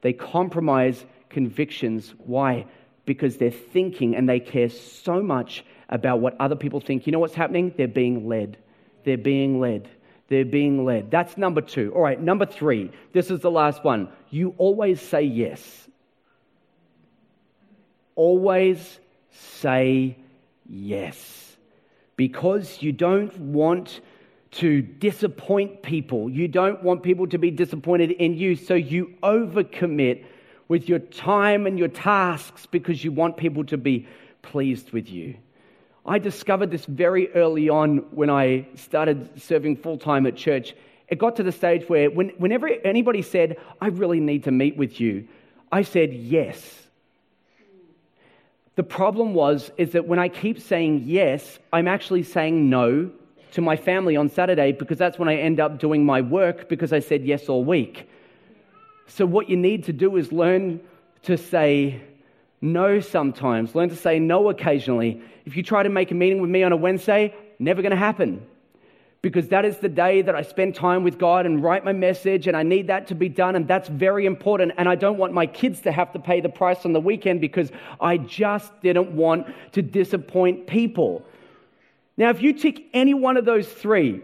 They 0.00 0.14
compromise 0.14 1.04
convictions. 1.28 2.14
Why? 2.24 2.64
Because 3.08 3.38
they're 3.38 3.50
thinking 3.50 4.14
and 4.14 4.28
they 4.28 4.38
care 4.38 4.68
so 4.68 5.22
much 5.22 5.64
about 5.88 6.20
what 6.20 6.36
other 6.38 6.54
people 6.54 6.78
think. 6.78 7.06
You 7.06 7.12
know 7.12 7.18
what's 7.18 7.34
happening? 7.34 7.72
They're 7.74 7.88
being 7.88 8.28
led. 8.28 8.58
They're 9.04 9.16
being 9.16 9.58
led. 9.58 9.88
They're 10.28 10.44
being 10.44 10.84
led. 10.84 11.10
That's 11.10 11.38
number 11.38 11.62
two. 11.62 11.90
All 11.94 12.02
right, 12.02 12.20
number 12.20 12.44
three. 12.44 12.92
This 13.14 13.30
is 13.30 13.40
the 13.40 13.50
last 13.50 13.82
one. 13.82 14.10
You 14.28 14.54
always 14.58 15.00
say 15.00 15.22
yes. 15.22 15.88
Always 18.14 19.00
say 19.30 20.18
yes. 20.68 21.56
Because 22.16 22.82
you 22.82 22.92
don't 22.92 23.34
want 23.38 24.02
to 24.50 24.82
disappoint 24.82 25.82
people. 25.82 26.28
You 26.28 26.46
don't 26.46 26.82
want 26.82 27.02
people 27.02 27.26
to 27.28 27.38
be 27.38 27.50
disappointed 27.50 28.10
in 28.10 28.34
you, 28.34 28.54
so 28.54 28.74
you 28.74 29.14
overcommit 29.22 30.26
with 30.68 30.88
your 30.88 30.98
time 30.98 31.66
and 31.66 31.78
your 31.78 31.88
tasks 31.88 32.66
because 32.66 33.02
you 33.02 33.10
want 33.10 33.36
people 33.36 33.64
to 33.64 33.76
be 33.76 34.06
pleased 34.42 34.92
with 34.92 35.08
you. 35.08 35.34
I 36.06 36.18
discovered 36.18 36.70
this 36.70 36.84
very 36.86 37.30
early 37.32 37.68
on 37.68 37.98
when 38.10 38.30
I 38.30 38.66
started 38.74 39.40
serving 39.40 39.76
full 39.76 39.98
time 39.98 40.26
at 40.26 40.36
church. 40.36 40.74
it 41.08 41.18
got 41.18 41.36
to 41.36 41.42
the 41.42 41.52
stage 41.52 41.88
where 41.88 42.10
when, 42.10 42.30
whenever 42.38 42.68
anybody 42.68 43.22
said, 43.22 43.56
I 43.80 43.88
really 43.88 44.20
need 44.20 44.44
to 44.44 44.50
meet 44.50 44.76
with 44.76 45.00
you, 45.00 45.26
I 45.72 45.82
said 45.82 46.12
yes. 46.12 46.86
The 48.76 48.82
problem 48.82 49.34
was 49.34 49.70
is 49.76 49.92
that 49.92 50.06
when 50.06 50.18
I 50.18 50.28
keep 50.28 50.60
saying 50.60 51.02
yes, 51.06 51.58
I'm 51.72 51.88
actually 51.88 52.22
saying 52.22 52.70
no 52.70 53.10
to 53.52 53.60
my 53.60 53.76
family 53.76 54.16
on 54.16 54.28
Saturday 54.28 54.72
because 54.72 54.98
that's 54.98 55.18
when 55.18 55.28
I 55.28 55.36
end 55.36 55.60
up 55.60 55.78
doing 55.78 56.04
my 56.04 56.20
work 56.20 56.68
because 56.68 56.92
I 56.92 57.00
said 57.00 57.24
yes 57.24 57.48
all 57.48 57.64
week. 57.64 58.08
So 59.08 59.26
what 59.26 59.48
you 59.48 59.56
need 59.56 59.84
to 59.84 59.92
do 59.92 60.16
is 60.16 60.32
learn 60.32 60.80
to 61.22 61.36
say 61.36 62.00
no 62.60 63.00
sometimes, 63.00 63.74
learn 63.74 63.88
to 63.88 63.96
say 63.96 64.18
no 64.18 64.48
occasionally. 64.50 65.20
If 65.44 65.56
you 65.56 65.62
try 65.62 65.82
to 65.82 65.88
make 65.88 66.10
a 66.10 66.14
meeting 66.14 66.40
with 66.40 66.50
me 66.50 66.62
on 66.62 66.72
a 66.72 66.76
Wednesday, 66.76 67.34
never 67.58 67.82
going 67.82 67.90
to 67.90 67.96
happen 67.96 68.46
because 69.20 69.48
that 69.48 69.64
is 69.64 69.78
the 69.78 69.88
day 69.88 70.22
that 70.22 70.34
I 70.34 70.42
spend 70.42 70.74
time 70.74 71.02
with 71.02 71.18
God 71.18 71.44
and 71.44 71.62
write 71.62 71.84
my 71.84 71.92
message, 71.92 72.46
and 72.46 72.56
I 72.56 72.62
need 72.62 72.86
that 72.86 73.08
to 73.08 73.14
be 73.16 73.28
done, 73.28 73.56
and 73.56 73.66
that's 73.66 73.88
very 73.88 74.26
important. 74.26 74.72
And 74.78 74.88
I 74.88 74.94
don't 74.94 75.18
want 75.18 75.32
my 75.32 75.46
kids 75.46 75.80
to 75.82 75.92
have 75.92 76.12
to 76.12 76.20
pay 76.20 76.40
the 76.40 76.48
price 76.48 76.84
on 76.84 76.92
the 76.92 77.00
weekend 77.00 77.40
because 77.40 77.72
I 78.00 78.18
just 78.18 78.80
didn't 78.80 79.12
want 79.12 79.46
to 79.72 79.82
disappoint 79.82 80.68
people. 80.68 81.24
Now, 82.16 82.30
if 82.30 82.42
you 82.42 82.52
tick 82.52 82.84
any 82.94 83.12
one 83.12 83.36
of 83.36 83.44
those 83.44 83.68
three, 83.68 84.22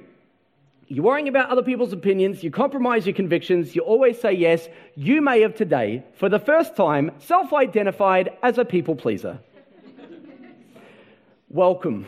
you're 0.89 1.05
worrying 1.05 1.29
about 1.29 1.51
other 1.51 1.63
people's 1.63 1.93
opinions, 1.93 2.43
you 2.43 2.51
compromise 2.51 3.07
your 3.07 3.15
convictions, 3.15 3.75
you 3.75 3.83
always 3.83 4.21
say 4.21 4.33
yes, 4.33 4.69
you 4.95 5.21
may 5.21 5.41
have 5.41 5.55
today, 5.55 6.05
for 6.15 6.29
the 6.29 6.39
first 6.39 6.77
time, 6.77 7.11
self 7.19 7.53
identified 7.53 8.31
as 8.43 8.59
a 8.59 8.65
people 8.65 8.95
pleaser. 8.95 9.39
Welcome. 11.49 12.07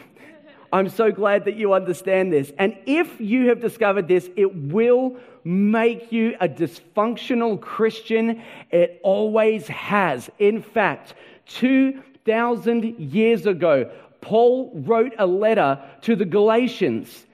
I'm 0.72 0.88
so 0.88 1.12
glad 1.12 1.44
that 1.44 1.56
you 1.56 1.72
understand 1.72 2.32
this. 2.32 2.52
And 2.58 2.76
if 2.86 3.20
you 3.20 3.48
have 3.48 3.60
discovered 3.60 4.08
this, 4.08 4.28
it 4.36 4.54
will 4.54 5.16
make 5.44 6.10
you 6.10 6.36
a 6.40 6.48
dysfunctional 6.48 7.60
Christian. 7.60 8.42
It 8.70 9.00
always 9.02 9.68
has. 9.68 10.28
In 10.38 10.60
fact, 10.60 11.14
2,000 11.46 12.98
years 12.98 13.46
ago, 13.46 13.90
Paul 14.20 14.72
wrote 14.74 15.14
a 15.18 15.26
letter 15.26 15.80
to 16.02 16.16
the 16.16 16.24
Galatians, 16.24 17.25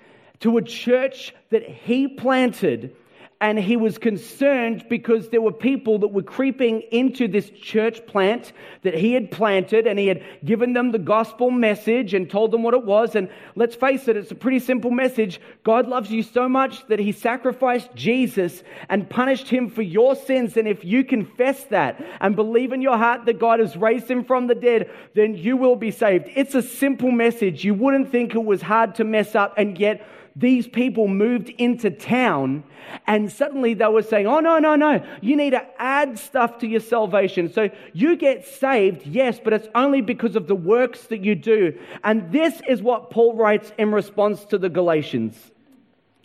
to 0.43 0.59
a 0.59 0.63
church 0.63 1.35
that 1.51 1.69
he 1.69 2.07
planted 2.07 2.95
and 3.43 3.59
he 3.59 3.77
was 3.77 3.99
concerned 3.99 4.85
because 4.89 5.29
there 5.31 5.43
were 5.43 5.53
people 5.53 5.99
that 5.99 6.07
were 6.07 6.23
creeping 6.23 6.81
into 6.93 7.27
this 7.27 7.51
church 7.51 8.07
plant 8.07 8.53
that 8.83 8.95
he 8.95 9.15
had 9.15 9.33
planted 9.33 9.89
and 9.89 9.99
he 9.99 10.07
had 10.07 10.23
given 10.45 10.75
them 10.75 10.93
the 10.93 10.99
gospel 10.99 11.51
message 11.51 12.15
and 12.15 12.31
told 12.31 12.53
them 12.53 12.63
what 12.63 12.73
it 12.73 12.85
was. 12.85 13.17
And 13.17 13.29
let's 13.57 13.75
face 13.75 14.07
it, 14.07 14.17
it's 14.17 14.31
a 14.31 14.37
pretty 14.37 14.61
simple 14.61 14.93
message. 14.93 15.41
God 15.65 15.89
loves 15.89 16.09
you 16.09 16.23
so 16.23 16.49
much 16.49 16.87
that 16.87 17.01
he 17.01 17.11
sacrificed 17.11 17.93
Jesus 17.97 18.63
and 18.89 19.11
punished 19.11 19.49
him 19.49 19.69
for 19.69 19.83
your 19.83 20.15
sins. 20.15 20.57
And 20.57 20.69
if 20.69 20.85
you 20.85 21.03
confess 21.03 21.65
that 21.65 22.01
and 22.21 22.37
believe 22.37 22.73
in 22.73 22.81
your 22.81 22.97
heart 22.97 23.25
that 23.25 23.41
God 23.41 23.59
has 23.59 23.77
raised 23.77 24.09
him 24.09 24.25
from 24.25 24.47
the 24.47 24.55
dead, 24.55 24.89
then 25.15 25.35
you 25.35 25.57
will 25.57 25.75
be 25.75 25.91
saved. 25.91 26.31
It's 26.37 26.55
a 26.55 26.63
simple 26.63 27.11
message. 27.11 27.65
You 27.65 27.75
wouldn't 27.75 28.13
think 28.13 28.37
it 28.37 28.45
was 28.45 28.63
hard 28.63 28.95
to 28.97 29.05
mess 29.05 29.35
up 29.35 29.55
and 29.57 29.77
yet 29.77 30.07
these 30.35 30.67
people 30.67 31.09
moved 31.09 31.49
into 31.51 31.91
town 31.91 32.65
and 33.07 33.31
suddenly 33.31 33.75
they 33.75 33.87
were 33.87 34.03
saying, 34.03 34.27
Oh, 34.27 34.41
no, 34.41 34.59
no, 34.59 34.77
no, 34.77 35.05
you 35.21 35.37
need 35.37 35.51
to 35.51 35.65
add 35.79 36.19
stuff 36.19 36.59
to 36.59 36.67
your 36.67 36.81
salvation. 36.81 37.53
So 37.53 37.71
you 37.93 38.17
get 38.17 38.47
saved, 38.47 39.07
yes, 39.07 39.41
but 39.43 39.53
it's 39.53 39.69
only 39.75 40.01
because 40.01 40.37
of 40.37 40.47
the 40.47 40.55
works 40.55 41.03
that 41.09 41.23
you 41.23 41.35
do. 41.35 41.79
And 42.03 42.33
this 42.33 42.61
is 42.69 42.83
what 42.83 43.11
Paul 43.11 43.35
writes 43.35 43.73
in 43.79 43.93
response 43.93 44.45
to 44.47 44.59
the 44.59 44.69
Galatians. 44.69 45.39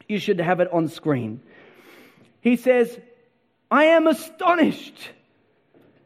You 0.08 0.20
should 0.20 0.40
have 0.40 0.60
it 0.60 0.72
on 0.72 0.88
screen. 0.88 1.42
He 2.40 2.56
says, 2.56 2.98
I 3.70 3.86
am 3.86 4.08
astonished 4.08 5.12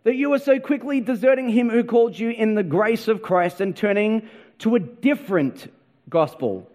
that 0.03 0.15
you 0.15 0.33
are 0.33 0.39
so 0.39 0.59
quickly 0.59 0.99
deserting 0.99 1.49
him 1.49 1.69
who 1.69 1.83
called 1.83 2.17
you 2.17 2.31
in 2.31 2.55
the 2.55 2.63
grace 2.63 3.07
of 3.07 3.21
Christ 3.21 3.61
and 3.61 3.75
turning 3.75 4.27
to 4.59 4.73
a 4.75 4.79
different 4.79 5.71
gospel 6.09 6.70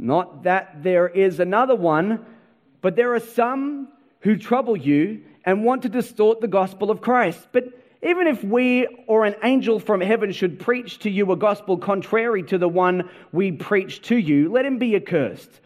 not 0.00 0.44
that 0.44 0.82
there 0.82 1.08
is 1.08 1.40
another 1.40 1.76
one, 1.76 2.24
but 2.80 2.96
there 2.96 3.14
are 3.14 3.20
some 3.20 3.88
who 4.20 4.36
trouble 4.36 4.76
you 4.76 5.22
and 5.44 5.64
want 5.64 5.82
to 5.82 5.88
distort 5.88 6.40
the 6.40 6.48
gospel 6.48 6.90
of 6.90 7.00
Christ. 7.00 7.48
But 7.52 7.64
even 8.02 8.26
if 8.26 8.42
we 8.42 8.86
or 9.06 9.26
an 9.26 9.34
angel 9.42 9.78
from 9.78 10.00
heaven 10.00 10.32
should 10.32 10.58
preach 10.58 10.98
to 11.00 11.10
you 11.10 11.30
a 11.32 11.36
gospel 11.36 11.76
contrary 11.76 12.42
to 12.44 12.56
the 12.56 12.68
one 12.68 13.10
we 13.32 13.52
preach 13.52 14.00
to 14.02 14.16
you, 14.16 14.50
let 14.50 14.64
him 14.64 14.78
be 14.78 14.96
accursed. 14.96 15.60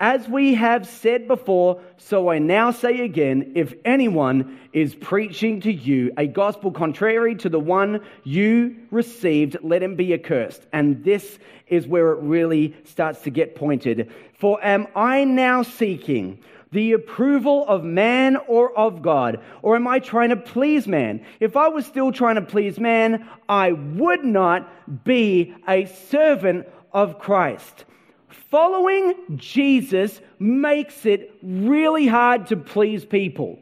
As 0.00 0.28
we 0.28 0.54
have 0.54 0.86
said 0.86 1.26
before, 1.26 1.80
so 1.96 2.30
I 2.30 2.38
now 2.38 2.70
say 2.70 3.00
again 3.00 3.52
if 3.56 3.74
anyone 3.84 4.60
is 4.72 4.94
preaching 4.94 5.60
to 5.62 5.72
you 5.72 6.12
a 6.16 6.28
gospel 6.28 6.70
contrary 6.70 7.34
to 7.36 7.48
the 7.48 7.58
one 7.58 8.02
you 8.22 8.76
received, 8.92 9.56
let 9.62 9.82
him 9.82 9.96
be 9.96 10.14
accursed. 10.14 10.64
And 10.72 11.02
this 11.02 11.40
is 11.66 11.88
where 11.88 12.12
it 12.12 12.20
really 12.20 12.76
starts 12.84 13.22
to 13.22 13.30
get 13.30 13.56
pointed. 13.56 14.12
For 14.34 14.64
am 14.64 14.86
I 14.94 15.24
now 15.24 15.64
seeking 15.64 16.38
the 16.70 16.92
approval 16.92 17.66
of 17.66 17.82
man 17.82 18.36
or 18.46 18.76
of 18.78 19.02
God? 19.02 19.40
Or 19.62 19.74
am 19.74 19.88
I 19.88 19.98
trying 19.98 20.28
to 20.28 20.36
please 20.36 20.86
man? 20.86 21.24
If 21.40 21.56
I 21.56 21.68
was 21.68 21.86
still 21.86 22.12
trying 22.12 22.36
to 22.36 22.42
please 22.42 22.78
man, 22.78 23.28
I 23.48 23.72
would 23.72 24.24
not 24.24 25.04
be 25.04 25.56
a 25.66 25.86
servant 25.86 26.68
of 26.92 27.18
Christ. 27.18 27.84
Following 28.28 29.14
Jesus 29.36 30.20
makes 30.38 31.06
it 31.06 31.34
really 31.42 32.06
hard 32.06 32.46
to 32.48 32.56
please 32.56 33.04
people. 33.04 33.58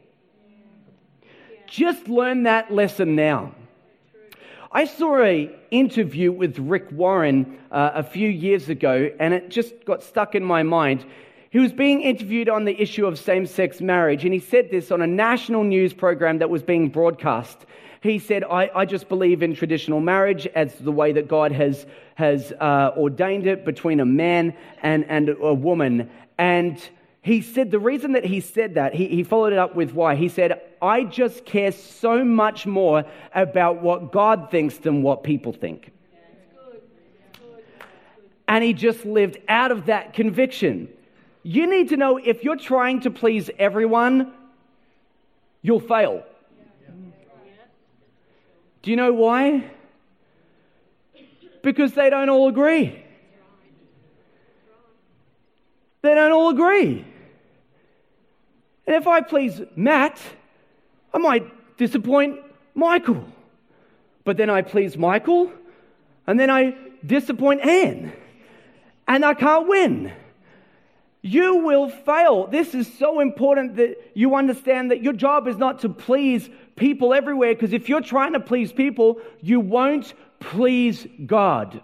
Just 1.67 2.09
learn 2.09 2.45
that 2.45 2.73
lesson 2.73 3.17
now. 3.17 3.55
I 4.73 4.85
saw 4.85 5.23
an 5.23 5.51
interview 5.71 6.33
with 6.33 6.59
Rick 6.59 6.91
Warren 6.93 7.59
uh, 7.71 7.93
a 7.95 8.03
few 8.03 8.29
years 8.29 8.69
ago, 8.69 9.11
and 9.19 9.33
it 9.33 9.49
just 9.49 9.73
got 9.85 10.03
stuck 10.03 10.35
in 10.35 10.45
my 10.45 10.63
mind. 10.63 11.05
He 11.51 11.59
was 11.59 11.73
being 11.73 12.03
interviewed 12.03 12.49
on 12.49 12.65
the 12.65 12.81
issue 12.81 13.07
of 13.07 13.19
same 13.19 13.47
sex 13.47 13.81
marriage, 13.81 14.25
and 14.25 14.35
he 14.35 14.41
said 14.41 14.71
this 14.71 14.91
on 14.91 15.01
a 15.01 15.07
national 15.07 15.65
news 15.65 15.95
program 15.95 16.39
that 16.39 16.51
was 16.51 16.63
being 16.63 16.89
broadcast. 16.89 17.65
He 18.03 18.19
said, 18.19 18.45
I, 18.45 18.71
I 18.75 18.85
just 18.85 19.09
believe 19.09 19.43
in 19.43 19.55
traditional 19.55 20.01
marriage 20.01 20.47
as 20.49 20.75
the 20.75 20.93
way 20.93 21.13
that 21.13 21.29
God 21.29 21.53
has, 21.53 21.87
has 22.15 22.53
uh, 22.53 22.93
ordained 22.97 23.47
it 23.47 23.65
between 23.65 24.01
a 24.01 24.07
man 24.07 24.55
and, 24.83 25.05
and 25.09 25.31
a 25.41 25.55
woman. 25.55 26.11
And 26.39 26.81
he 27.23 27.43
said 27.43 27.71
the 27.71 27.79
reason 27.79 28.13
that 28.13 28.25
he 28.25 28.41
said 28.41 28.75
that, 28.75 28.95
he, 28.95 29.09
he 29.09 29.23
followed 29.25 29.53
it 29.53 29.59
up 29.59 29.75
with 29.75 29.93
why. 29.93 30.15
He 30.15 30.29
said, 30.29 30.61
I 30.81 31.05
just 31.05 31.45
care 31.45 31.73
so 31.73 32.25
much 32.25 32.67
more 32.67 33.05
about 33.35 33.83
what 33.83 34.13
God 34.13 34.51
thinks 34.51 34.77
than 34.79 35.03
what 35.03 35.25
people 35.25 35.53
think. 35.53 35.93
And 38.49 38.63
he 38.63 38.75
just 38.75 39.05
lived 39.05 39.39
out 39.49 39.73
of 39.73 39.87
that 39.87 40.13
conviction. 40.13 40.89
You 41.43 41.67
need 41.67 41.89
to 41.89 41.97
know 41.97 42.17
if 42.17 42.45
you're 42.45 42.57
trying 42.57 43.01
to 43.01 43.11
please 43.11 43.51
everyone, 43.59 44.33
you'll 45.63 45.81
fail. 45.81 46.23
Do 48.87 48.93
you 48.93 48.97
know 48.97 49.13
why? 49.13 49.69
Because 51.61 51.93
they 51.95 52.09
don't 52.09 52.29
all 52.29 52.47
agree. 52.47 53.03
They 56.03 56.15
don't 56.15 56.31
all 56.31 56.51
agree. 56.51 57.05
And 58.87 58.95
if 58.95 59.09
I 59.09 59.23
please 59.23 59.61
Matt, 59.75 60.21
I 61.13 61.19
might 61.19 61.77
disappoint 61.77 62.39
Michael. 62.77 63.25
But 64.23 64.37
then 64.37 64.51
I 64.51 64.63
please 64.63 64.97
Michael, 64.97 65.51
and 66.29 66.39
then 66.39 66.49
I 66.49 66.77
disappoint 67.05 67.63
Anne. 67.63 68.13
And 69.09 69.25
I 69.25 69.35
can't 69.35 69.67
win. 69.67 70.13
You 71.23 71.57
will 71.57 71.89
fail. 71.89 72.47
This 72.47 72.73
is 72.73 72.87
so 73.01 73.19
important 73.19 73.75
that 73.79 74.13
you 74.15 74.37
understand 74.37 74.93
that 74.93 75.03
your 75.03 75.13
job 75.13 75.49
is 75.49 75.57
not 75.57 75.81
to 75.81 75.89
please 75.89 76.49
people 76.77 77.15
everywhere, 77.15 77.55
because 77.55 77.73
if 77.73 77.89
you're 77.89 78.01
trying 78.01 78.35
to 78.35 78.41
please 78.41 78.73
people, 78.73 79.21
you 79.41 79.61
won't 79.61 80.15
please 80.39 81.07
God. 81.25 81.81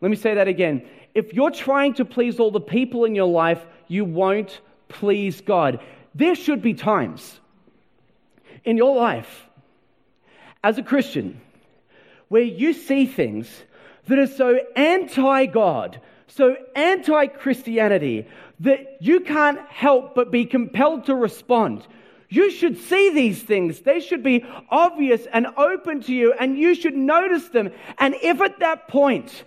Let 0.00 0.10
me 0.10 0.16
say 0.16 0.34
that 0.34 0.48
again. 0.48 0.84
If 1.14 1.32
you're 1.32 1.50
trying 1.50 1.94
to 1.94 2.04
please 2.04 2.40
all 2.40 2.50
the 2.50 2.60
people 2.60 3.04
in 3.04 3.14
your 3.14 3.28
life, 3.28 3.64
you 3.86 4.04
won't 4.04 4.60
please 4.88 5.40
God. 5.40 5.80
There 6.14 6.34
should 6.34 6.60
be 6.60 6.74
times 6.74 7.40
in 8.64 8.76
your 8.76 8.96
life 8.96 9.46
as 10.64 10.78
a 10.78 10.82
Christian 10.82 11.40
where 12.28 12.42
you 12.42 12.72
see 12.72 13.06
things 13.06 13.48
that 14.06 14.18
are 14.18 14.26
so 14.26 14.58
anti 14.74 15.46
God, 15.46 16.00
so 16.26 16.56
anti 16.74 17.26
Christianity, 17.26 18.26
that 18.60 18.98
you 19.00 19.20
can't 19.20 19.60
help 19.68 20.14
but 20.14 20.30
be 20.30 20.46
compelled 20.46 21.06
to 21.06 21.14
respond. 21.14 21.86
You 22.32 22.50
should 22.50 22.78
see 22.78 23.10
these 23.10 23.42
things. 23.42 23.80
They 23.80 24.00
should 24.00 24.22
be 24.22 24.42
obvious 24.70 25.26
and 25.34 25.48
open 25.58 26.00
to 26.04 26.14
you, 26.14 26.32
and 26.32 26.56
you 26.56 26.74
should 26.74 26.96
notice 26.96 27.46
them. 27.50 27.70
And 27.98 28.14
if 28.22 28.40
at 28.40 28.60
that 28.60 28.88
point 28.88 29.44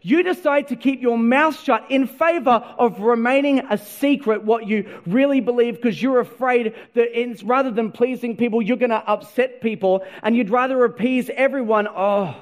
You 0.00 0.22
decide 0.22 0.68
to 0.68 0.76
keep 0.76 1.02
your 1.02 1.18
mouth 1.18 1.58
shut 1.60 1.90
in 1.90 2.06
favor 2.06 2.50
of 2.50 3.00
remaining 3.00 3.60
a 3.70 3.78
secret 3.78 4.44
what 4.44 4.66
you 4.66 4.88
really 5.06 5.40
believe 5.40 5.76
because 5.76 6.00
you're 6.00 6.20
afraid 6.20 6.74
that 6.94 7.42
rather 7.44 7.70
than 7.70 7.92
pleasing 7.92 8.36
people, 8.36 8.62
you're 8.62 8.76
going 8.76 8.90
to 8.90 8.96
upset 8.96 9.60
people 9.60 10.04
and 10.22 10.36
you'd 10.36 10.50
rather 10.50 10.84
appease 10.84 11.30
everyone. 11.34 11.88
Oh, 11.88 12.34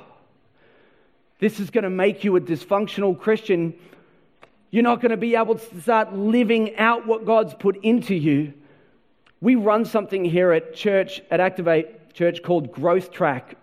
this 1.39 1.61
is 1.61 1.71
going 1.71 1.85
to 1.85 1.91
make 1.91 2.25
you 2.25 2.37
a 2.37 2.41
dysfunctional 2.41 3.19
Christian. 3.19 3.75
You're 4.71 4.83
not 4.83 5.01
going 5.01 5.11
to 5.11 5.17
be 5.17 5.35
able 5.37 5.57
to 5.57 5.81
start 5.81 6.15
living 6.15 6.77
out 6.77 7.07
what 7.07 7.25
God's 7.25 7.55
put 7.55 7.83
into 7.83 8.15
you. 8.15 8.55
We 9.43 9.55
run 9.55 9.87
something 9.87 10.23
here 10.27 10.53
at 10.53 10.75
church, 10.75 11.23
at 11.31 11.41
Activate 11.41 12.13
Church 12.13 12.43
called 12.43 12.73
Growth 12.73 13.11
Track. 13.11 13.57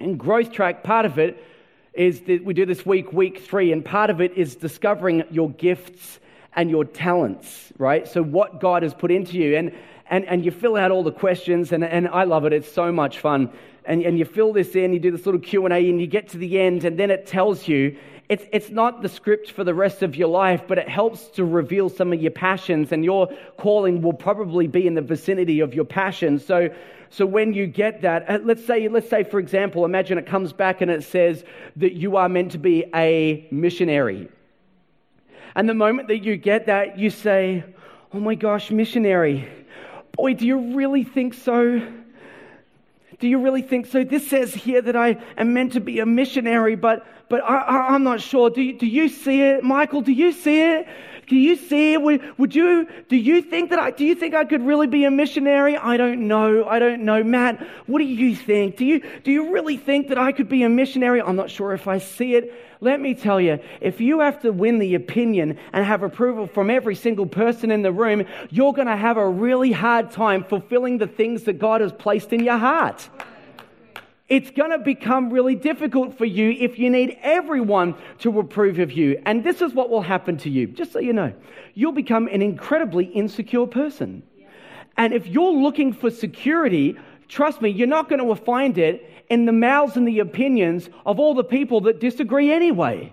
And 0.00 0.18
Growth 0.18 0.52
Track, 0.52 0.82
part 0.84 1.04
of 1.04 1.18
it 1.18 1.44
is 1.92 2.22
that 2.22 2.42
we 2.42 2.54
do 2.54 2.64
this 2.64 2.86
week, 2.86 3.12
week 3.12 3.40
three, 3.40 3.72
and 3.72 3.84
part 3.84 4.08
of 4.08 4.22
it 4.22 4.32
is 4.38 4.56
discovering 4.56 5.24
your 5.30 5.50
gifts 5.50 6.18
and 6.54 6.70
your 6.70 6.86
talents, 6.86 7.74
right? 7.76 8.08
So, 8.08 8.22
what 8.22 8.58
God 8.58 8.82
has 8.82 8.94
put 8.94 9.10
into 9.10 9.36
you. 9.36 9.58
And, 9.58 9.74
and, 10.08 10.24
and 10.24 10.42
you 10.42 10.50
fill 10.50 10.76
out 10.76 10.90
all 10.90 11.02
the 11.02 11.12
questions, 11.12 11.72
and, 11.72 11.84
and 11.84 12.08
I 12.08 12.24
love 12.24 12.46
it. 12.46 12.54
It's 12.54 12.72
so 12.72 12.90
much 12.90 13.18
fun. 13.18 13.50
And, 13.84 14.02
and 14.02 14.18
you 14.18 14.24
fill 14.24 14.54
this 14.54 14.74
in, 14.76 14.94
you 14.94 14.98
do 14.98 15.10
this 15.10 15.26
little 15.26 15.40
Q&A, 15.42 15.90
and 15.90 16.00
you 16.00 16.06
get 16.06 16.30
to 16.30 16.38
the 16.38 16.58
end, 16.58 16.84
and 16.84 16.98
then 16.98 17.10
it 17.10 17.26
tells 17.26 17.68
you, 17.68 17.98
it's, 18.28 18.44
it's 18.52 18.70
not 18.70 19.02
the 19.02 19.08
script 19.08 19.52
for 19.52 19.62
the 19.62 19.74
rest 19.74 20.02
of 20.02 20.16
your 20.16 20.28
life, 20.28 20.62
but 20.66 20.78
it 20.78 20.88
helps 20.88 21.28
to 21.28 21.44
reveal 21.44 21.88
some 21.88 22.12
of 22.12 22.20
your 22.20 22.32
passions, 22.32 22.92
and 22.92 23.04
your 23.04 23.28
calling 23.56 24.02
will 24.02 24.12
probably 24.12 24.66
be 24.66 24.86
in 24.86 24.94
the 24.94 25.02
vicinity 25.02 25.60
of 25.60 25.74
your 25.74 25.84
passions. 25.84 26.44
So, 26.44 26.70
so 27.08 27.24
when 27.24 27.52
you 27.52 27.66
get 27.66 28.02
that, 28.02 28.28
uh, 28.28 28.38
let's 28.42 28.64
say, 28.64 28.88
let's 28.88 29.08
say, 29.08 29.22
for 29.22 29.38
example, 29.38 29.84
imagine 29.84 30.18
it 30.18 30.26
comes 30.26 30.52
back 30.52 30.80
and 30.80 30.90
it 30.90 31.04
says 31.04 31.44
that 31.76 31.92
you 31.92 32.16
are 32.16 32.28
meant 32.28 32.52
to 32.52 32.58
be 32.58 32.84
a 32.94 33.46
missionary. 33.50 34.28
And 35.54 35.68
the 35.68 35.74
moment 35.74 36.08
that 36.08 36.18
you 36.18 36.36
get 36.36 36.66
that, 36.66 36.98
you 36.98 37.10
say, 37.10 37.64
Oh 38.12 38.20
my 38.20 38.34
gosh, 38.34 38.70
missionary. 38.70 39.48
Boy, 40.12 40.34
do 40.34 40.46
you 40.46 40.74
really 40.74 41.04
think 41.04 41.34
so? 41.34 41.82
Do 43.18 43.28
you 43.28 43.38
really 43.38 43.62
think 43.62 43.86
so? 43.86 44.04
This 44.04 44.28
says 44.28 44.52
here 44.52 44.82
that 44.82 44.96
I 44.96 45.16
am 45.38 45.54
meant 45.54 45.72
to 45.72 45.80
be 45.80 46.00
a 46.00 46.06
missionary, 46.06 46.76
but, 46.76 47.06
but 47.28 47.42
I, 47.42 47.94
am 47.94 48.02
not 48.02 48.20
sure. 48.20 48.50
Do 48.50 48.60
you, 48.60 48.78
do 48.78 48.86
you 48.86 49.08
see 49.08 49.40
it? 49.40 49.64
Michael, 49.64 50.02
do 50.02 50.12
you 50.12 50.32
see 50.32 50.60
it? 50.60 50.86
Do 51.26 51.34
you 51.34 51.56
see? 51.56 51.94
it? 51.94 52.02
Would, 52.02 52.38
would 52.38 52.54
you, 52.54 52.86
do 53.08 53.16
you 53.16 53.42
think 53.42 53.70
that 53.70 53.78
I, 53.78 53.90
do 53.90 54.04
you 54.04 54.14
think 54.14 54.34
I 54.34 54.44
could 54.44 54.62
really 54.62 54.86
be 54.86 55.04
a 55.04 55.10
missionary? 55.10 55.76
I 55.76 55.96
don't 55.96 56.28
know. 56.28 56.66
I 56.66 56.78
don't 56.78 57.04
know. 57.04 57.24
Matt, 57.24 57.66
what 57.86 57.98
do 57.98 58.04
you 58.04 58.36
think? 58.36 58.76
Do 58.76 58.84
you, 58.84 59.02
do 59.24 59.32
you 59.32 59.50
really 59.52 59.76
think 59.76 60.08
that 60.08 60.18
I 60.18 60.32
could 60.32 60.48
be 60.48 60.62
a 60.62 60.68
missionary? 60.68 61.22
I'm 61.22 61.36
not 61.36 61.50
sure 61.50 61.72
if 61.72 61.88
I 61.88 61.98
see 61.98 62.34
it. 62.34 62.52
Let 62.80 63.00
me 63.00 63.14
tell 63.14 63.40
you, 63.40 63.58
if 63.80 64.00
you 64.00 64.20
have 64.20 64.42
to 64.42 64.52
win 64.52 64.78
the 64.78 64.94
opinion 64.94 65.58
and 65.72 65.84
have 65.84 66.02
approval 66.02 66.46
from 66.46 66.70
every 66.70 66.94
single 66.94 67.26
person 67.26 67.70
in 67.70 67.82
the 67.82 67.92
room, 67.92 68.24
you're 68.50 68.72
going 68.72 68.88
to 68.88 68.96
have 68.96 69.16
a 69.16 69.28
really 69.28 69.72
hard 69.72 70.10
time 70.10 70.44
fulfilling 70.44 70.98
the 70.98 71.06
things 71.06 71.44
that 71.44 71.58
God 71.58 71.80
has 71.80 71.92
placed 71.92 72.32
in 72.32 72.44
your 72.44 72.58
heart 72.58 73.08
it's 74.28 74.50
going 74.50 74.70
to 74.70 74.78
become 74.78 75.30
really 75.30 75.54
difficult 75.54 76.18
for 76.18 76.24
you 76.24 76.50
if 76.50 76.78
you 76.78 76.90
need 76.90 77.16
everyone 77.22 77.94
to 78.18 78.38
approve 78.40 78.78
of 78.80 78.90
you. 78.90 79.20
And 79.24 79.44
this 79.44 79.62
is 79.62 79.72
what 79.72 79.88
will 79.88 80.02
happen 80.02 80.36
to 80.38 80.50
you, 80.50 80.66
just 80.66 80.92
so 80.92 80.98
you 80.98 81.12
know. 81.12 81.32
You'll 81.74 81.92
become 81.92 82.26
an 82.28 82.42
incredibly 82.42 83.04
insecure 83.04 83.66
person. 83.66 84.24
And 84.96 85.12
if 85.12 85.26
you're 85.26 85.52
looking 85.52 85.92
for 85.92 86.10
security, 86.10 86.96
trust 87.28 87.62
me, 87.62 87.70
you're 87.70 87.86
not 87.86 88.08
going 88.08 88.26
to 88.26 88.34
find 88.42 88.78
it 88.78 89.10
in 89.28 89.44
the 89.46 89.52
mouths 89.52 89.96
and 89.96 90.06
the 90.06 90.20
opinions 90.20 90.88
of 91.04 91.18
all 91.18 91.34
the 91.34 91.44
people 91.44 91.82
that 91.82 92.00
disagree 92.00 92.52
anyway. 92.52 93.12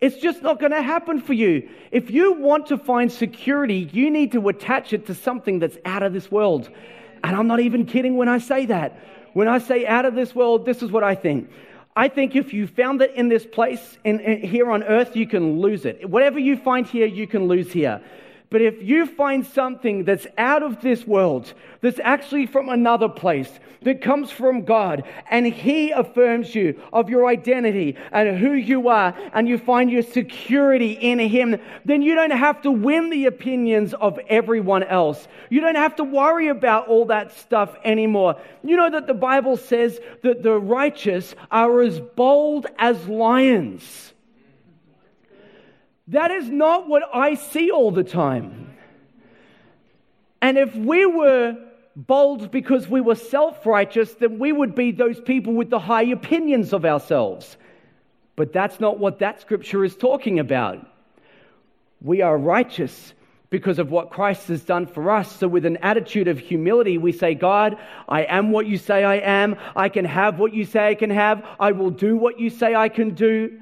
It's 0.00 0.16
just 0.16 0.42
not 0.42 0.60
going 0.60 0.72
to 0.72 0.82
happen 0.82 1.20
for 1.20 1.32
you. 1.32 1.68
If 1.90 2.10
you 2.10 2.34
want 2.34 2.66
to 2.66 2.76
find 2.76 3.10
security, 3.10 3.88
you 3.92 4.10
need 4.10 4.32
to 4.32 4.48
attach 4.48 4.92
it 4.92 5.06
to 5.06 5.14
something 5.14 5.60
that's 5.60 5.78
out 5.84 6.02
of 6.02 6.12
this 6.12 6.30
world. 6.30 6.68
And 7.22 7.34
I'm 7.34 7.46
not 7.46 7.60
even 7.60 7.86
kidding 7.86 8.16
when 8.16 8.28
I 8.28 8.38
say 8.38 8.66
that. 8.66 8.98
When 9.32 9.48
I 9.48 9.58
say 9.58 9.86
out 9.86 10.04
of 10.04 10.14
this 10.14 10.34
world, 10.34 10.66
this 10.66 10.82
is 10.82 10.90
what 10.90 11.02
I 11.02 11.14
think. 11.14 11.50
I 11.96 12.08
think 12.08 12.34
if 12.34 12.52
you 12.52 12.66
found 12.66 13.00
it 13.02 13.14
in 13.14 13.28
this 13.28 13.46
place, 13.46 13.98
in, 14.04 14.18
here 14.42 14.70
on 14.70 14.82
earth, 14.82 15.16
you 15.16 15.26
can 15.26 15.60
lose 15.60 15.84
it. 15.84 16.08
Whatever 16.08 16.38
you 16.38 16.56
find 16.56 16.86
here, 16.86 17.06
you 17.06 17.26
can 17.26 17.46
lose 17.46 17.72
here. 17.72 18.02
But 18.54 18.62
if 18.62 18.84
you 18.84 19.06
find 19.06 19.44
something 19.44 20.04
that's 20.04 20.28
out 20.38 20.62
of 20.62 20.80
this 20.80 21.04
world, 21.04 21.52
that's 21.80 21.98
actually 21.98 22.46
from 22.46 22.68
another 22.68 23.08
place, 23.08 23.50
that 23.82 24.00
comes 24.00 24.30
from 24.30 24.64
God, 24.64 25.02
and 25.28 25.44
He 25.44 25.90
affirms 25.90 26.54
you 26.54 26.80
of 26.92 27.10
your 27.10 27.26
identity 27.26 27.96
and 28.12 28.38
who 28.38 28.52
you 28.52 28.86
are, 28.86 29.12
and 29.32 29.48
you 29.48 29.58
find 29.58 29.90
your 29.90 30.04
security 30.04 30.92
in 30.92 31.18
Him, 31.18 31.56
then 31.84 32.00
you 32.00 32.14
don't 32.14 32.30
have 32.30 32.62
to 32.62 32.70
win 32.70 33.10
the 33.10 33.26
opinions 33.26 33.92
of 33.92 34.20
everyone 34.28 34.84
else. 34.84 35.26
You 35.50 35.60
don't 35.60 35.74
have 35.74 35.96
to 35.96 36.04
worry 36.04 36.46
about 36.46 36.86
all 36.86 37.06
that 37.06 37.36
stuff 37.36 37.74
anymore. 37.82 38.36
You 38.62 38.76
know 38.76 38.88
that 38.88 39.08
the 39.08 39.14
Bible 39.14 39.56
says 39.56 39.98
that 40.22 40.44
the 40.44 40.60
righteous 40.60 41.34
are 41.50 41.80
as 41.80 41.98
bold 41.98 42.68
as 42.78 43.08
lions. 43.08 44.13
That 46.08 46.30
is 46.30 46.48
not 46.48 46.88
what 46.88 47.02
I 47.14 47.34
see 47.34 47.70
all 47.70 47.90
the 47.90 48.04
time. 48.04 48.74
And 50.42 50.58
if 50.58 50.74
we 50.74 51.06
were 51.06 51.56
bold 51.96 52.50
because 52.50 52.88
we 52.88 53.00
were 53.00 53.14
self 53.14 53.64
righteous, 53.64 54.12
then 54.14 54.38
we 54.38 54.52
would 54.52 54.74
be 54.74 54.92
those 54.92 55.20
people 55.20 55.54
with 55.54 55.70
the 55.70 55.78
high 55.78 56.04
opinions 56.04 56.72
of 56.72 56.84
ourselves. 56.84 57.56
But 58.36 58.52
that's 58.52 58.80
not 58.80 58.98
what 58.98 59.20
that 59.20 59.40
scripture 59.40 59.84
is 59.84 59.96
talking 59.96 60.38
about. 60.38 60.86
We 62.00 62.20
are 62.20 62.36
righteous 62.36 63.14
because 63.48 63.78
of 63.78 63.90
what 63.90 64.10
Christ 64.10 64.48
has 64.48 64.62
done 64.62 64.86
for 64.86 65.10
us. 65.10 65.30
So, 65.36 65.46
with 65.46 65.64
an 65.64 65.76
attitude 65.78 66.26
of 66.26 66.38
humility, 66.38 66.98
we 66.98 67.12
say, 67.12 67.34
God, 67.34 67.78
I 68.08 68.24
am 68.24 68.50
what 68.50 68.66
you 68.66 68.76
say 68.76 69.04
I 69.04 69.16
am. 69.16 69.56
I 69.76 69.88
can 69.88 70.04
have 70.04 70.38
what 70.40 70.52
you 70.52 70.64
say 70.64 70.88
I 70.88 70.94
can 70.96 71.10
have. 71.10 71.46
I 71.60 71.72
will 71.72 71.90
do 71.90 72.16
what 72.16 72.40
you 72.40 72.50
say 72.50 72.74
I 72.74 72.88
can 72.88 73.14
do. 73.14 73.60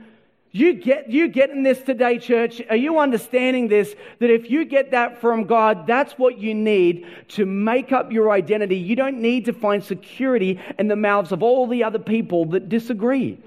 You 0.54 0.74
get, 0.74 1.10
you 1.10 1.28
getting 1.28 1.62
this 1.62 1.80
today, 1.80 2.18
church? 2.18 2.60
Are 2.68 2.76
you 2.76 2.98
understanding 2.98 3.68
this? 3.68 3.94
That 4.18 4.28
if 4.28 4.50
you 4.50 4.66
get 4.66 4.90
that 4.90 5.18
from 5.18 5.44
God, 5.44 5.86
that's 5.86 6.12
what 6.18 6.36
you 6.36 6.54
need 6.54 7.06
to 7.28 7.46
make 7.46 7.90
up 7.90 8.12
your 8.12 8.30
identity. 8.30 8.76
You 8.76 8.94
don't 8.94 9.22
need 9.22 9.46
to 9.46 9.54
find 9.54 9.82
security 9.82 10.60
in 10.78 10.88
the 10.88 10.96
mouths 10.96 11.32
of 11.32 11.42
all 11.42 11.66
the 11.66 11.84
other 11.84 11.98
people 11.98 12.44
that 12.46 12.68
disagree. 12.68 13.38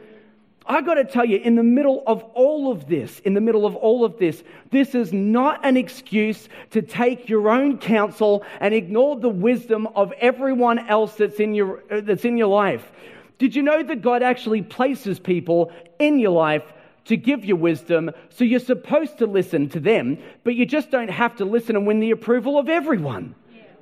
I 0.65 0.81
got 0.81 0.95
to 0.95 1.05
tell 1.05 1.25
you, 1.25 1.37
in 1.37 1.53
the 1.53 1.61
middle 1.61 2.01
of 2.07 2.23
all 2.33 2.71
of 2.71 2.87
this, 2.87 3.19
in 3.19 3.35
the 3.35 3.41
middle 3.41 3.67
of 3.67 3.75
all 3.75 4.03
of 4.03 4.17
this, 4.17 4.43
this 4.71 4.95
is 4.95 5.13
not 5.13 5.63
an 5.63 5.77
excuse 5.77 6.49
to 6.71 6.81
take 6.81 7.29
your 7.29 7.49
own 7.49 7.77
counsel 7.77 8.43
and 8.59 8.73
ignore 8.73 9.15
the 9.15 9.29
wisdom 9.29 9.85
of 9.93 10.11
everyone 10.13 10.79
else 10.79 11.13
that's 11.13 11.39
in 11.39 11.53
your, 11.53 11.83
uh, 11.91 12.01
that's 12.01 12.25
in 12.25 12.35
your 12.35 12.47
life. 12.47 12.91
Did 13.37 13.55
you 13.55 13.61
know 13.61 13.83
that 13.83 14.01
God 14.01 14.23
actually 14.23 14.63
places 14.63 15.19
people 15.19 15.71
in 15.99 16.17
your 16.17 16.31
life 16.31 16.63
to 17.05 17.17
give 17.17 17.45
you 17.45 17.55
wisdom, 17.55 18.11
so 18.29 18.43
you're 18.43 18.59
supposed 18.59 19.19
to 19.19 19.27
listen 19.27 19.69
to 19.69 19.79
them, 19.79 20.17
but 20.43 20.55
you 20.55 20.65
just 20.65 20.91
don't 20.91 21.09
have 21.09 21.35
to 21.37 21.45
listen 21.45 21.75
and 21.75 21.87
win 21.87 21.99
the 21.99 22.11
approval 22.11 22.57
of 22.57 22.67
everyone. 22.67 23.35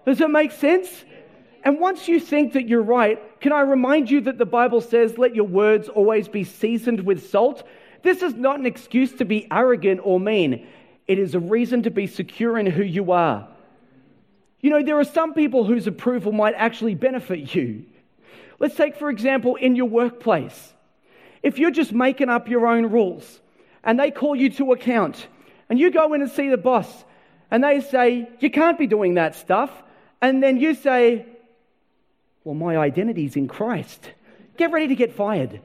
Does 0.06 0.20
it 0.22 0.30
make 0.30 0.52
sense? 0.52 1.06
And 1.64 1.80
once 1.80 2.10
you 2.10 2.20
think 2.20 2.54
that 2.54 2.68
you're 2.68 2.82
right, 2.82 3.20
can 3.40 3.54
I 3.54 3.62
remind 3.62 4.12
you 4.12 4.22
that 4.22 4.38
the 4.38 4.46
Bible 4.46 4.82
says, 4.82 5.18
let 5.18 5.36
your 5.36 5.48
words 5.48 5.88
always 5.88 6.28
be 6.28 6.44
seasoned 6.44 7.06
with 7.06 7.30
salt? 7.30 7.66
This 8.02 8.22
is 8.22 8.34
not 8.34 8.60
an 8.60 8.66
excuse 8.66 9.14
to 9.14 9.26
be 9.26 9.48
arrogant 9.50 10.02
or 10.04 10.20
mean. 10.20 10.68
It 11.08 11.20
is 11.20 11.36
a 11.36 11.40
reason 11.40 11.84
to 11.84 11.90
be 11.90 12.08
secure 12.08 12.58
in 12.58 12.66
who 12.66 12.84
you 12.84 13.14
are. 13.14 13.48
You 14.60 14.70
know, 14.70 14.84
there 14.84 15.00
are 15.00 15.06
some 15.06 15.34
people 15.34 15.64
whose 15.64 15.88
approval 15.88 16.34
might 16.34 16.56
actually 16.56 16.96
benefit 16.96 17.56
you. 17.56 17.86
Let's 18.60 18.76
take, 18.76 18.98
for 18.98 19.10
example, 19.10 19.56
in 19.56 19.78
your 19.78 19.88
workplace. 19.88 20.73
If 21.44 21.60
you're 21.60 21.72
just 21.72 21.92
making 21.92 22.30
up 22.30 22.48
your 22.48 22.66
own 22.66 22.88
rules 22.88 23.42
and 23.84 24.00
they 24.00 24.10
call 24.10 24.36
you 24.36 24.50
to 24.52 24.72
account 24.72 25.28
and 25.70 25.78
you 25.78 25.92
go 25.92 26.14
in 26.14 26.22
and 26.22 26.32
see 26.32 26.50
the 26.50 26.58
boss 26.58 27.04
and 27.52 27.64
they 27.64 27.82
say, 27.82 28.30
you 28.40 28.50
can't 28.50 28.80
be 28.80 28.88
doing 28.88 29.16
that 29.16 29.36
stuff, 29.36 29.70
and 30.22 30.42
then 30.42 30.58
you 30.58 30.74
say, 30.74 31.26
well, 32.44 32.56
my 32.56 32.78
identity's 32.78 33.36
in 33.36 33.48
Christ, 33.48 34.12
get 34.58 34.72
ready 34.72 34.88
to 34.88 34.96
get 34.96 35.14
fired. 35.14 35.60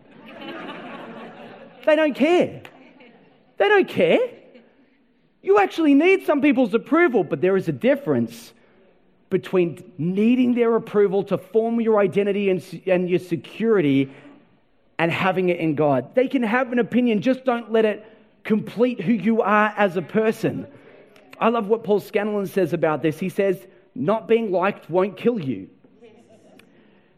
they 1.86 1.96
don't 1.96 2.14
care. 2.14 2.62
They 3.56 3.68
don't 3.68 3.88
care. 3.88 4.18
You 5.42 5.60
actually 5.60 5.94
need 5.94 6.26
some 6.26 6.42
people's 6.42 6.74
approval, 6.74 7.24
but 7.24 7.40
there 7.40 7.56
is 7.56 7.68
a 7.68 7.72
difference 7.72 8.52
between 9.30 9.92
needing 9.98 10.54
their 10.54 10.74
approval 10.74 11.22
to 11.22 11.38
form 11.38 11.80
your 11.80 12.00
identity 12.00 12.50
and, 12.50 12.82
and 12.86 13.08
your 13.08 13.18
security 13.18 14.10
and 14.98 15.12
having 15.12 15.48
it 15.48 15.58
in 15.58 15.74
God. 15.74 16.14
They 16.14 16.28
can 16.28 16.42
have 16.42 16.72
an 16.72 16.78
opinion, 16.78 17.22
just 17.22 17.44
don't 17.44 17.70
let 17.70 17.84
it 17.84 18.04
complete 18.44 19.00
who 19.00 19.12
you 19.12 19.42
are 19.42 19.72
as 19.76 19.96
a 19.96 20.02
person. 20.02 20.66
I 21.40 21.48
love 21.50 21.68
what 21.68 21.84
Paul 21.84 22.00
Scanlon 22.00 22.46
says 22.46 22.72
about 22.72 23.02
this. 23.02 23.18
He 23.18 23.28
says, 23.28 23.58
Not 23.94 24.26
being 24.26 24.50
liked 24.50 24.90
won't 24.90 25.16
kill 25.16 25.38
you. 25.38 25.68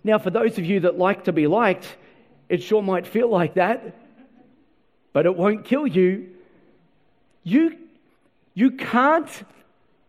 Now, 0.02 0.18
for 0.18 0.30
those 0.30 0.58
of 0.58 0.64
you 0.64 0.80
that 0.80 0.98
like 0.98 1.24
to 1.24 1.32
be 1.32 1.46
liked, 1.46 1.96
it 2.48 2.62
sure 2.62 2.82
might 2.82 3.06
feel 3.06 3.28
like 3.28 3.54
that. 3.54 3.96
but 5.12 5.26
it 5.26 5.36
won't 5.36 5.64
kill 5.64 5.86
you. 5.86 6.30
You, 7.42 7.76
you 8.54 8.72
can't 8.72 9.30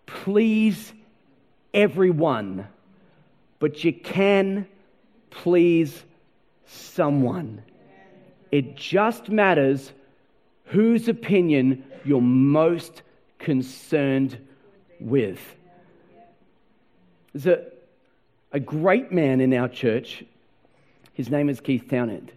please 0.06 0.94
everyone, 1.74 2.68
but 3.60 3.84
you 3.84 3.94
can 3.94 4.68
please 5.30 6.04
someone. 6.72 7.64
It 8.52 8.76
just 8.76 9.30
matters 9.30 9.92
whose 10.66 11.08
opinion 11.08 11.84
you're 12.06 12.22
most 12.22 13.02
concerned 13.40 14.38
with. 15.00 15.40
There's 17.34 17.60
a, 17.60 17.66
a 18.52 18.60
great 18.60 19.12
man 19.12 19.42
in 19.42 19.54
our 19.54 19.68
church. 19.68 20.24
His 21.14 21.30
name 21.30 21.50
is 21.50 21.60
Keith 21.60 21.90
Townend. 21.90 22.32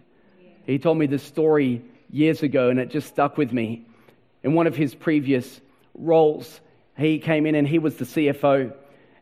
He 0.65 0.79
told 0.79 0.97
me 0.97 1.05
this 1.05 1.23
story 1.23 1.81
years 2.09 2.43
ago, 2.43 2.69
and 2.69 2.79
it 2.79 2.89
just 2.89 3.07
stuck 3.07 3.37
with 3.37 3.51
me. 3.51 3.85
In 4.43 4.53
one 4.53 4.67
of 4.67 4.75
his 4.75 4.95
previous 4.95 5.59
roles, 5.93 6.59
he 6.97 7.19
came 7.19 7.45
in 7.45 7.55
and 7.55 7.67
he 7.67 7.79
was 7.79 7.95
the 7.95 8.05
CFO, 8.05 8.73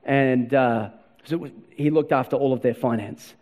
and 0.03 0.53
uh, 0.53 0.89
so 1.23 1.49
he 1.75 1.89
looked 1.89 2.11
after 2.11 2.35
all 2.35 2.53
of 2.53 2.61
their 2.61 2.73
finance. 2.73 3.33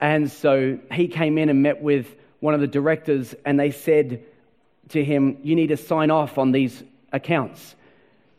And 0.00 0.30
so 0.30 0.78
he 0.92 1.08
came 1.08 1.38
in 1.38 1.48
and 1.48 1.62
met 1.62 1.82
with 1.82 2.14
one 2.40 2.54
of 2.54 2.60
the 2.60 2.66
directors, 2.66 3.34
and 3.44 3.60
they 3.60 3.70
said 3.70 4.24
to 4.90 5.04
him, 5.04 5.38
You 5.42 5.54
need 5.54 5.68
to 5.68 5.76
sign 5.76 6.10
off 6.10 6.38
on 6.38 6.52
these 6.52 6.82
accounts. 7.12 7.74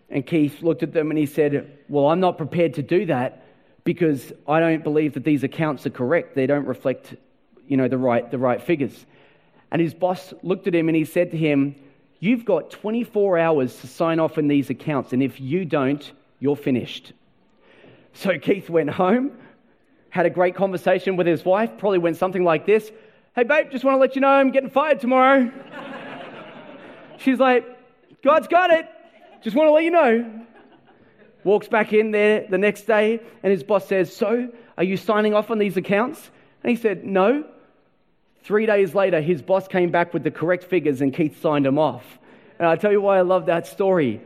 And 0.10 0.26
Keith 0.26 0.62
looked 0.62 0.84
at 0.84 0.92
them 0.92 1.10
and 1.10 1.18
he 1.18 1.26
said, 1.26 1.80
Well, 1.88 2.08
I'm 2.08 2.20
not 2.20 2.38
prepared 2.38 2.74
to 2.76 2.82
do 2.82 3.06
that 3.06 3.46
because 3.84 4.34
I 4.48 4.60
don't 4.60 4.84
believe 4.84 5.14
that 5.14 5.24
these 5.24 5.44
accounts 5.44 5.86
are 5.86 5.92
correct. 5.92 6.36
They 6.36 6.48
don't 6.48 6.66
reflect, 6.66 7.16
you 7.68 7.78
know, 7.78 7.88
the 7.88 7.98
right, 7.98 8.30
the 8.30 8.38
right 8.38 8.62
figures. 8.62 9.06
And 9.72 9.82
his 9.82 9.94
boss 9.94 10.34
looked 10.44 10.68
at 10.68 10.76
him 10.76 10.90
and 10.90 10.96
he 10.96 11.06
said 11.06 11.32
to 11.32 11.38
him, 11.38 11.76
You've 12.20 12.46
got 12.46 12.70
24 12.70 13.40
hours 13.40 13.76
to 13.78 13.88
sign 13.88 14.20
off 14.20 14.38
on 14.38 14.48
these 14.48 14.70
accounts, 14.70 15.12
and 15.12 15.24
if 15.24 15.42
you 15.42 15.66
don't, 15.66 16.12
you're 16.40 16.56
finished. 16.56 17.14
So 18.14 18.38
Keith 18.38 18.70
went 18.70 18.92
home, 18.92 19.32
had 20.12 20.28
a 20.28 20.30
great 20.30 20.56
conversation 20.56 21.16
with 21.16 21.26
his 21.26 21.44
wife, 21.44 21.72
probably 21.78 21.98
went 21.98 22.18
something 22.18 22.44
like 22.44 22.66
this 22.66 22.92
Hey, 23.34 23.44
babe, 23.44 23.72
just 23.72 23.86
want 23.86 23.96
to 23.96 24.00
let 24.00 24.16
you 24.16 24.22
know 24.22 24.28
I'm 24.28 24.52
getting 24.52 24.70
fired 24.70 25.00
tomorrow. 25.00 25.50
She's 27.18 27.40
like, 27.40 27.66
God's 28.22 28.50
got 28.50 28.72
it. 28.72 28.90
Just 29.42 29.56
want 29.56 29.68
to 29.68 29.72
let 29.72 29.86
you 29.86 29.92
know. 29.92 30.42
Walks 31.46 31.70
back 31.70 31.94
in 31.94 32.12
there 32.12 32.46
the 32.50 32.58
next 32.58 32.84
day, 32.84 33.22
and 33.42 33.52
his 33.52 33.64
boss 33.64 33.88
says, 33.88 34.14
So, 34.14 34.50
are 34.78 34.84
you 34.84 34.98
signing 34.98 35.34
off 35.34 35.50
on 35.50 35.60
these 35.60 35.78
accounts? 35.78 36.30
And 36.62 36.70
he 36.70 36.76
said, 36.76 37.06
No. 37.06 37.46
Three 38.44 38.66
days 38.66 38.94
later, 38.94 39.22
his 39.22 39.42
boss 39.42 39.68
came 39.68 39.92
back 39.92 40.14
with 40.14 40.24
the 40.24 40.32
correct 40.32 40.66
figures, 40.66 41.00
and 41.00 41.14
Keith 41.14 41.42
signed 41.42 41.66
them 41.66 41.80
off. 41.80 42.04
And 42.60 42.68
I'll 42.68 42.78
tell 42.78 42.92
you 42.92 43.02
why 43.02 43.18
I 43.18 43.22
love 43.22 43.46
that 43.46 43.66
story. 43.66 44.20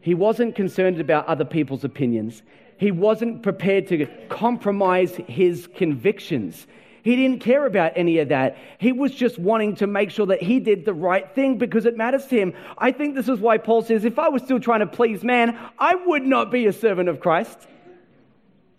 He 0.00 0.14
wasn't 0.14 0.54
concerned 0.56 1.00
about 1.00 1.26
other 1.26 1.44
people's 1.44 1.84
opinions, 1.84 2.42
he 2.78 2.90
wasn't 2.92 3.42
prepared 3.42 3.88
to 3.88 4.06
compromise 4.28 5.14
his 5.26 5.68
convictions. 5.74 6.66
He 7.02 7.16
didn't 7.16 7.40
care 7.40 7.66
about 7.66 7.92
any 7.96 8.18
of 8.18 8.28
that. 8.28 8.56
He 8.78 8.92
was 8.92 9.12
just 9.14 9.38
wanting 9.38 9.76
to 9.76 9.86
make 9.86 10.10
sure 10.10 10.26
that 10.26 10.42
he 10.42 10.60
did 10.60 10.84
the 10.84 10.94
right 10.94 11.28
thing 11.34 11.58
because 11.58 11.86
it 11.86 11.96
matters 11.96 12.26
to 12.26 12.38
him. 12.38 12.54
I 12.76 12.92
think 12.92 13.14
this 13.14 13.28
is 13.28 13.40
why 13.40 13.58
Paul 13.58 13.82
says 13.82 14.04
if 14.04 14.18
I 14.18 14.28
was 14.28 14.42
still 14.42 14.60
trying 14.60 14.80
to 14.80 14.86
please 14.86 15.24
man, 15.24 15.58
I 15.78 15.94
would 15.94 16.22
not 16.22 16.50
be 16.50 16.66
a 16.66 16.72
servant 16.72 17.08
of 17.08 17.20
Christ. 17.20 17.58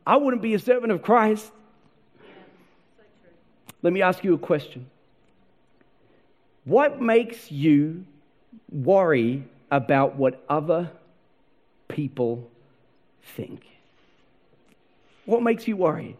I 0.05 0.17
wouldn't 0.17 0.41
be 0.41 0.53
a 0.53 0.59
servant 0.59 0.91
of 0.91 1.01
Christ. 1.01 1.51
Let 3.81 3.93
me 3.93 4.01
ask 4.01 4.23
you 4.23 4.33
a 4.33 4.39
question. 4.39 4.89
What 6.65 7.01
makes 7.01 7.51
you 7.51 8.05
worry 8.71 9.43
about 9.71 10.15
what 10.15 10.43
other 10.47 10.91
people 11.88 12.49
think? 13.35 13.68
What 15.29 15.43
makes 15.43 15.67
you 15.67 15.77
worry? 15.77 16.17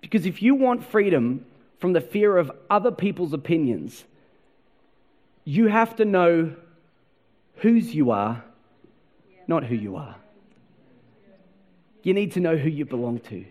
Because 0.00 0.26
if 0.26 0.42
you 0.42 0.56
want 0.56 0.84
freedom 0.84 1.46
from 1.78 1.92
the 1.92 2.00
fear 2.00 2.36
of 2.36 2.50
other 2.68 2.90
people's 2.90 3.32
opinions, 3.32 4.04
you 5.44 5.68
have 5.68 5.94
to 5.96 6.04
know 6.04 6.56
whose 7.58 7.94
you 7.94 8.10
are, 8.10 8.42
not 9.46 9.62
who 9.62 9.76
you 9.76 9.94
are. 9.94 10.16
You 12.02 12.14
need 12.14 12.32
to 12.32 12.40
know 12.40 12.56
who 12.56 12.68
you 12.68 12.84
belong 12.84 13.20
to. 13.30 13.44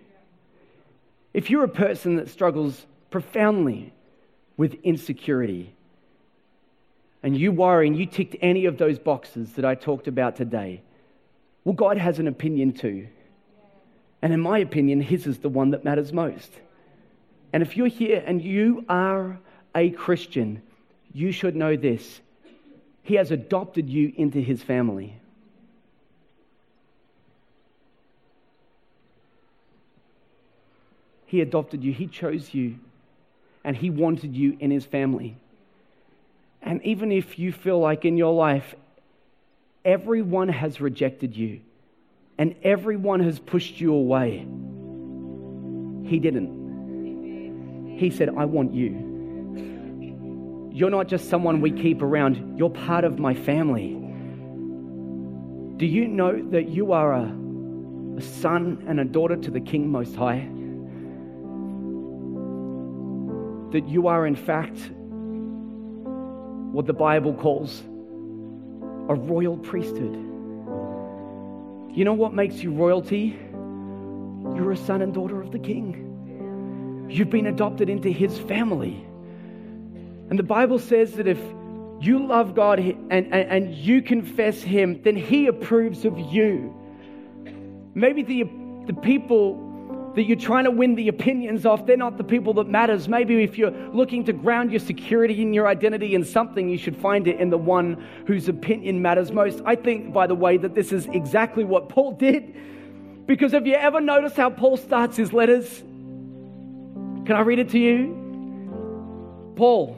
If 1.34 1.50
you're 1.50 1.64
a 1.64 1.70
person 1.70 2.18
that 2.18 2.30
struggles 2.30 2.86
profoundly 3.12 3.94
with 4.58 4.74
insecurity, 4.84 5.74
and 7.24 7.38
you 7.38 7.54
worry 7.54 7.88
and 7.88 7.98
you 7.98 8.06
ticked 8.06 8.36
any 8.42 8.66
of 8.66 8.78
those 8.78 9.00
boxes 9.00 9.54
that 9.54 9.64
I 9.64 9.76
talked 9.76 10.10
about 10.10 10.36
today, 10.36 10.82
well, 11.64 11.76
God 11.76 11.98
has 11.98 12.20
an 12.20 12.28
opinion 12.28 12.74
too. 12.74 13.08
And 14.22 14.34
in 14.34 14.40
my 14.40 14.60
opinion, 14.60 15.02
his 15.02 15.26
is 15.26 15.40
the 15.40 15.50
one 15.50 15.72
that 15.72 15.84
matters 15.84 16.14
most. 16.14 16.52
And 17.54 17.64
if 17.64 17.76
you're 17.76 17.88
here 17.88 18.24
and 18.26 18.42
you 18.42 18.86
are 18.88 19.40
a 19.76 19.90
Christian, 19.92 20.62
you 21.14 21.32
should 21.32 21.56
know 21.56 21.76
this. 21.76 22.22
He 23.04 23.16
has 23.16 23.32
adopted 23.32 23.90
you 23.90 24.14
into 24.16 24.40
his 24.40 24.62
family. 24.62 25.16
He 31.26 31.40
adopted 31.40 31.82
you, 31.82 31.94
he 31.94 32.08
chose 32.08 32.54
you, 32.54 32.76
and 33.64 33.76
he 33.78 33.90
wanted 33.90 34.36
you 34.36 34.58
in 34.60 34.70
his 34.70 34.86
family. 34.86 35.38
And 36.62 36.84
even 36.84 37.12
if 37.12 37.40
you 37.40 37.54
feel 37.54 37.80
like 37.80 38.04
in 38.04 38.18
your 38.18 38.34
life, 38.34 38.76
everyone 39.86 40.50
has 40.50 40.82
rejected 40.82 41.36
you, 41.36 41.62
and 42.42 42.56
everyone 42.64 43.20
has 43.20 43.38
pushed 43.38 43.80
you 43.80 43.94
away. 43.94 44.40
He 46.10 46.18
didn't. 46.18 48.00
He 48.00 48.10
said, 48.10 48.30
I 48.36 48.46
want 48.46 48.74
you. 48.74 50.72
You're 50.74 50.90
not 50.90 51.08
just 51.08 51.30
someone 51.30 51.62
we 51.62 51.70
keep 51.70 52.02
around, 52.02 52.58
you're 52.58 52.72
part 52.72 53.04
of 53.04 53.20
my 53.20 53.36
family. 53.36 53.90
Do 55.78 55.86
you 55.86 56.08
know 56.08 56.42
that 56.50 56.68
you 56.68 56.94
are 56.94 57.14
a, 57.14 57.32
a 58.18 58.22
son 58.22 58.86
and 58.88 59.00
a 59.00 59.06
daughter 59.06 59.36
to 59.36 59.52
the 59.52 59.62
King 59.62 59.92
Most 59.92 60.16
High? 60.16 60.50
That 63.72 63.88
you 63.88 64.08
are, 64.08 64.26
in 64.26 64.36
fact, 64.36 64.80
what 66.74 66.88
the 66.88 66.94
Bible 66.94 67.36
calls 67.36 67.84
a 69.10 69.14
royal 69.14 69.58
priesthood. 69.58 70.32
You 71.94 72.06
know 72.06 72.14
what 72.14 72.34
makes 72.34 72.64
you 72.64 72.72
royalty? 72.72 73.38
You're 73.52 74.72
a 74.72 74.78
son 74.78 75.02
and 75.02 75.14
daughter 75.14 75.42
of 75.42 75.52
the 75.52 75.60
king. 75.60 77.08
You've 77.10 77.30
been 77.30 77.48
adopted 77.48 77.90
into 77.90 78.10
his 78.10 78.38
family. 78.38 79.06
And 80.30 80.40
the 80.40 80.44
Bible 80.44 80.80
says 80.80 81.14
that 81.14 81.28
if 81.28 81.40
you 82.00 82.26
love 82.26 82.56
God 82.56 82.80
and, 82.80 83.12
and, 83.12 83.34
and 83.34 83.76
you 83.76 84.02
confess 84.02 84.62
him, 84.62 85.02
then 85.04 85.16
he 85.16 85.48
approves 85.48 86.06
of 86.06 86.18
you. 86.18 86.74
Maybe 87.94 88.24
the, 88.24 88.44
the 88.88 88.94
people 88.94 89.71
that 90.16 90.24
you're 90.24 90.38
trying 90.38 90.66
to 90.66 90.72
win 90.72 90.96
the 90.96 91.08
opinions 91.08 91.66
off 91.66 91.86
they're 91.86 91.96
not 91.96 92.18
the 92.18 92.24
people 92.24 92.54
that 92.56 92.68
matters. 92.68 93.08
Maybe 93.08 93.44
if 93.44 93.58
you're 93.58 93.72
looking 93.72 94.26
to 94.26 94.34
ground 94.34 94.72
your 94.72 94.80
security 94.80 95.42
and 95.42 95.56
your 95.56 95.68
identity 95.68 96.16
in 96.16 96.26
something, 96.26 96.68
you 96.68 96.78
should 96.78 96.98
find 96.98 97.28
it 97.28 97.40
in 97.40 97.50
the 97.50 97.58
one 97.58 98.06
whose 98.28 98.50
opinion 98.50 99.02
matters 99.02 99.32
most. 99.32 99.62
I 99.66 99.76
think, 99.76 100.12
by 100.12 100.28
the 100.28 100.36
way, 100.36 100.58
that 100.58 100.76
this 100.76 100.92
is 100.92 101.06
exactly 101.08 101.64
what 101.64 101.88
Paul 101.88 102.14
did. 102.14 102.56
Because 103.26 103.54
have 103.54 103.66
you 103.66 103.76
ever 103.76 104.02
noticed 104.02 104.36
how 104.36 104.50
Paul 104.50 104.76
starts 104.76 105.16
his 105.16 105.32
letters? 105.32 105.80
Can 105.80 107.32
I 107.32 107.42
read 107.42 107.60
it 107.60 107.70
to 107.70 107.80
you? 107.80 108.18
Paul, 109.56 109.98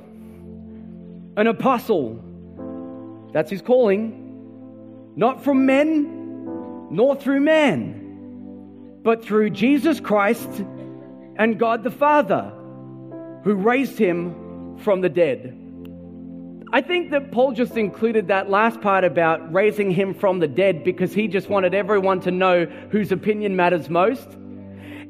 an 1.38 1.48
apostle, 1.48 2.24
that's 3.32 3.50
his 3.50 3.62
calling, 3.62 5.12
not 5.16 5.44
from 5.44 5.66
men, 5.66 6.92
nor 6.92 7.16
through 7.16 7.40
man 7.40 8.03
but 9.04 9.24
through 9.24 9.50
Jesus 9.52 10.00
Christ 10.00 10.50
and 11.36 11.60
God 11.60 11.84
the 11.84 11.92
Father, 11.92 12.52
who 13.44 13.56
raised 13.56 13.98
him 13.98 14.78
from 14.80 15.02
the 15.02 15.10
dead. 15.10 15.60
I 16.72 16.82
think 16.82 17.12
that 17.12 17.32
Paul 17.32 17.52
just 17.52 17.78
included 17.78 18.30
that 18.30 18.50
last 18.50 18.82
part 18.82 19.04
about 19.04 19.54
raising 19.54 19.92
him 19.92 20.14
from 20.16 20.40
the 20.40 20.48
dead 20.48 20.84
because 20.84 21.14
he 21.14 21.28
just 21.28 21.48
wanted 21.48 21.76
everyone 21.76 22.22
to 22.22 22.32
know 22.32 22.66
whose 22.66 23.12
opinion 23.12 23.56
matters 23.56 23.90
most. 23.90 24.28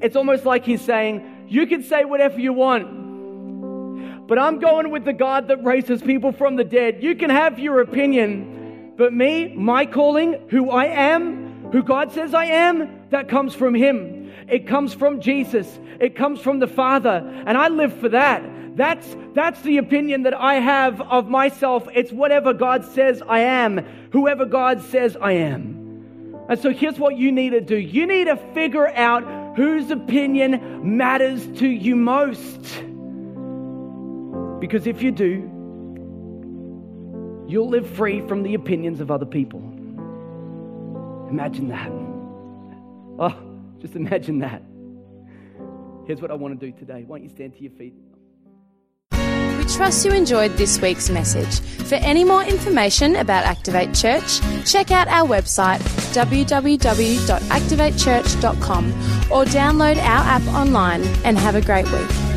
It's 0.01 0.17
almost 0.17 0.43
like 0.43 0.65
he's 0.65 0.81
saying, 0.81 1.45
You 1.47 1.65
can 1.65 1.83
say 1.83 2.03
whatever 2.03 2.39
you 2.39 2.51
want, 2.51 4.27
but 4.27 4.37
I'm 4.37 4.59
going 4.59 4.89
with 4.89 5.05
the 5.05 5.13
God 5.13 5.47
that 5.47 5.63
raises 5.63 6.01
people 6.01 6.33
from 6.33 6.57
the 6.57 6.65
dead. 6.65 7.01
You 7.01 7.15
can 7.15 7.29
have 7.29 7.59
your 7.59 7.79
opinion, 7.79 8.95
but 8.97 9.13
me, 9.13 9.53
my 9.55 9.85
calling, 9.85 10.47
who 10.49 10.69
I 10.69 10.85
am, 10.87 11.42
who 11.73 11.81
God 11.81 12.11
says 12.11 12.35
I 12.35 12.45
am, 12.45 13.09
that 13.09 13.27
comes 13.27 13.55
from 13.55 13.73
Him. 13.73 14.31
It 14.47 14.67
comes 14.67 14.93
from 14.93 15.21
Jesus. 15.21 15.67
It 15.99 16.15
comes 16.15 16.39
from 16.39 16.59
the 16.59 16.67
Father. 16.67 17.43
And 17.47 17.57
I 17.57 17.67
live 17.69 17.97
for 17.99 18.09
that. 18.09 18.43
That's, 18.77 19.17
that's 19.33 19.59
the 19.63 19.77
opinion 19.77 20.21
that 20.23 20.35
I 20.35 20.55
have 20.55 21.01
of 21.01 21.27
myself. 21.29 21.87
It's 21.95 22.11
whatever 22.11 22.53
God 22.53 22.85
says 22.85 23.23
I 23.27 23.39
am, 23.39 23.79
whoever 24.11 24.45
God 24.45 24.83
says 24.83 25.17
I 25.19 25.31
am. 25.31 26.45
And 26.47 26.59
so 26.59 26.69
here's 26.69 26.99
what 26.99 27.17
you 27.17 27.31
need 27.31 27.51
to 27.51 27.61
do 27.61 27.75
you 27.75 28.05
need 28.05 28.25
to 28.25 28.35
figure 28.53 28.87
out 28.89 29.55
whose 29.55 29.89
opinion 29.89 30.95
matters 30.95 31.47
to 31.57 31.67
you 31.67 31.95
most. 31.95 32.61
Because 34.59 34.85
if 34.85 35.01
you 35.01 35.11
do, 35.11 35.49
you'll 37.47 37.69
live 37.69 37.89
free 37.89 38.21
from 38.27 38.43
the 38.43 38.53
opinions 38.53 39.01
of 39.01 39.09
other 39.09 39.25
people. 39.25 39.72
Imagine 41.33 41.67
that. 41.69 41.89
Oh, 43.17 43.33
just 43.81 43.95
imagine 43.95 44.37
that. 44.39 44.61
Here's 46.05 46.21
what 46.21 46.29
I 46.29 46.35
want 46.35 46.59
to 46.59 46.63
do 46.63 46.71
today. 46.77 47.05
Why 47.07 47.17
don't 47.17 47.23
you 47.23 47.29
stand 47.29 47.55
to 47.55 47.63
your 47.63 47.71
feet? 47.71 47.95
We 49.57 49.65
trust 49.65 50.05
you 50.05 50.11
enjoyed 50.11 50.51
this 50.57 50.79
week's 50.79 51.09
message. 51.09 51.59
For 51.87 51.95
any 51.95 52.23
more 52.23 52.43
information 52.43 53.15
about 53.15 53.45
Activate 53.45 53.95
Church, 53.95 54.41
check 54.71 54.91
out 54.91 55.07
our 55.07 55.27
website 55.27 55.79
www.activatechurch.com 56.13 58.85
or 59.31 59.45
download 59.45 59.97
our 59.97 60.03
app 60.03 60.43
online 60.49 61.01
and 61.25 61.39
have 61.39 61.55
a 61.55 61.61
great 61.61 61.91
week. 61.91 62.32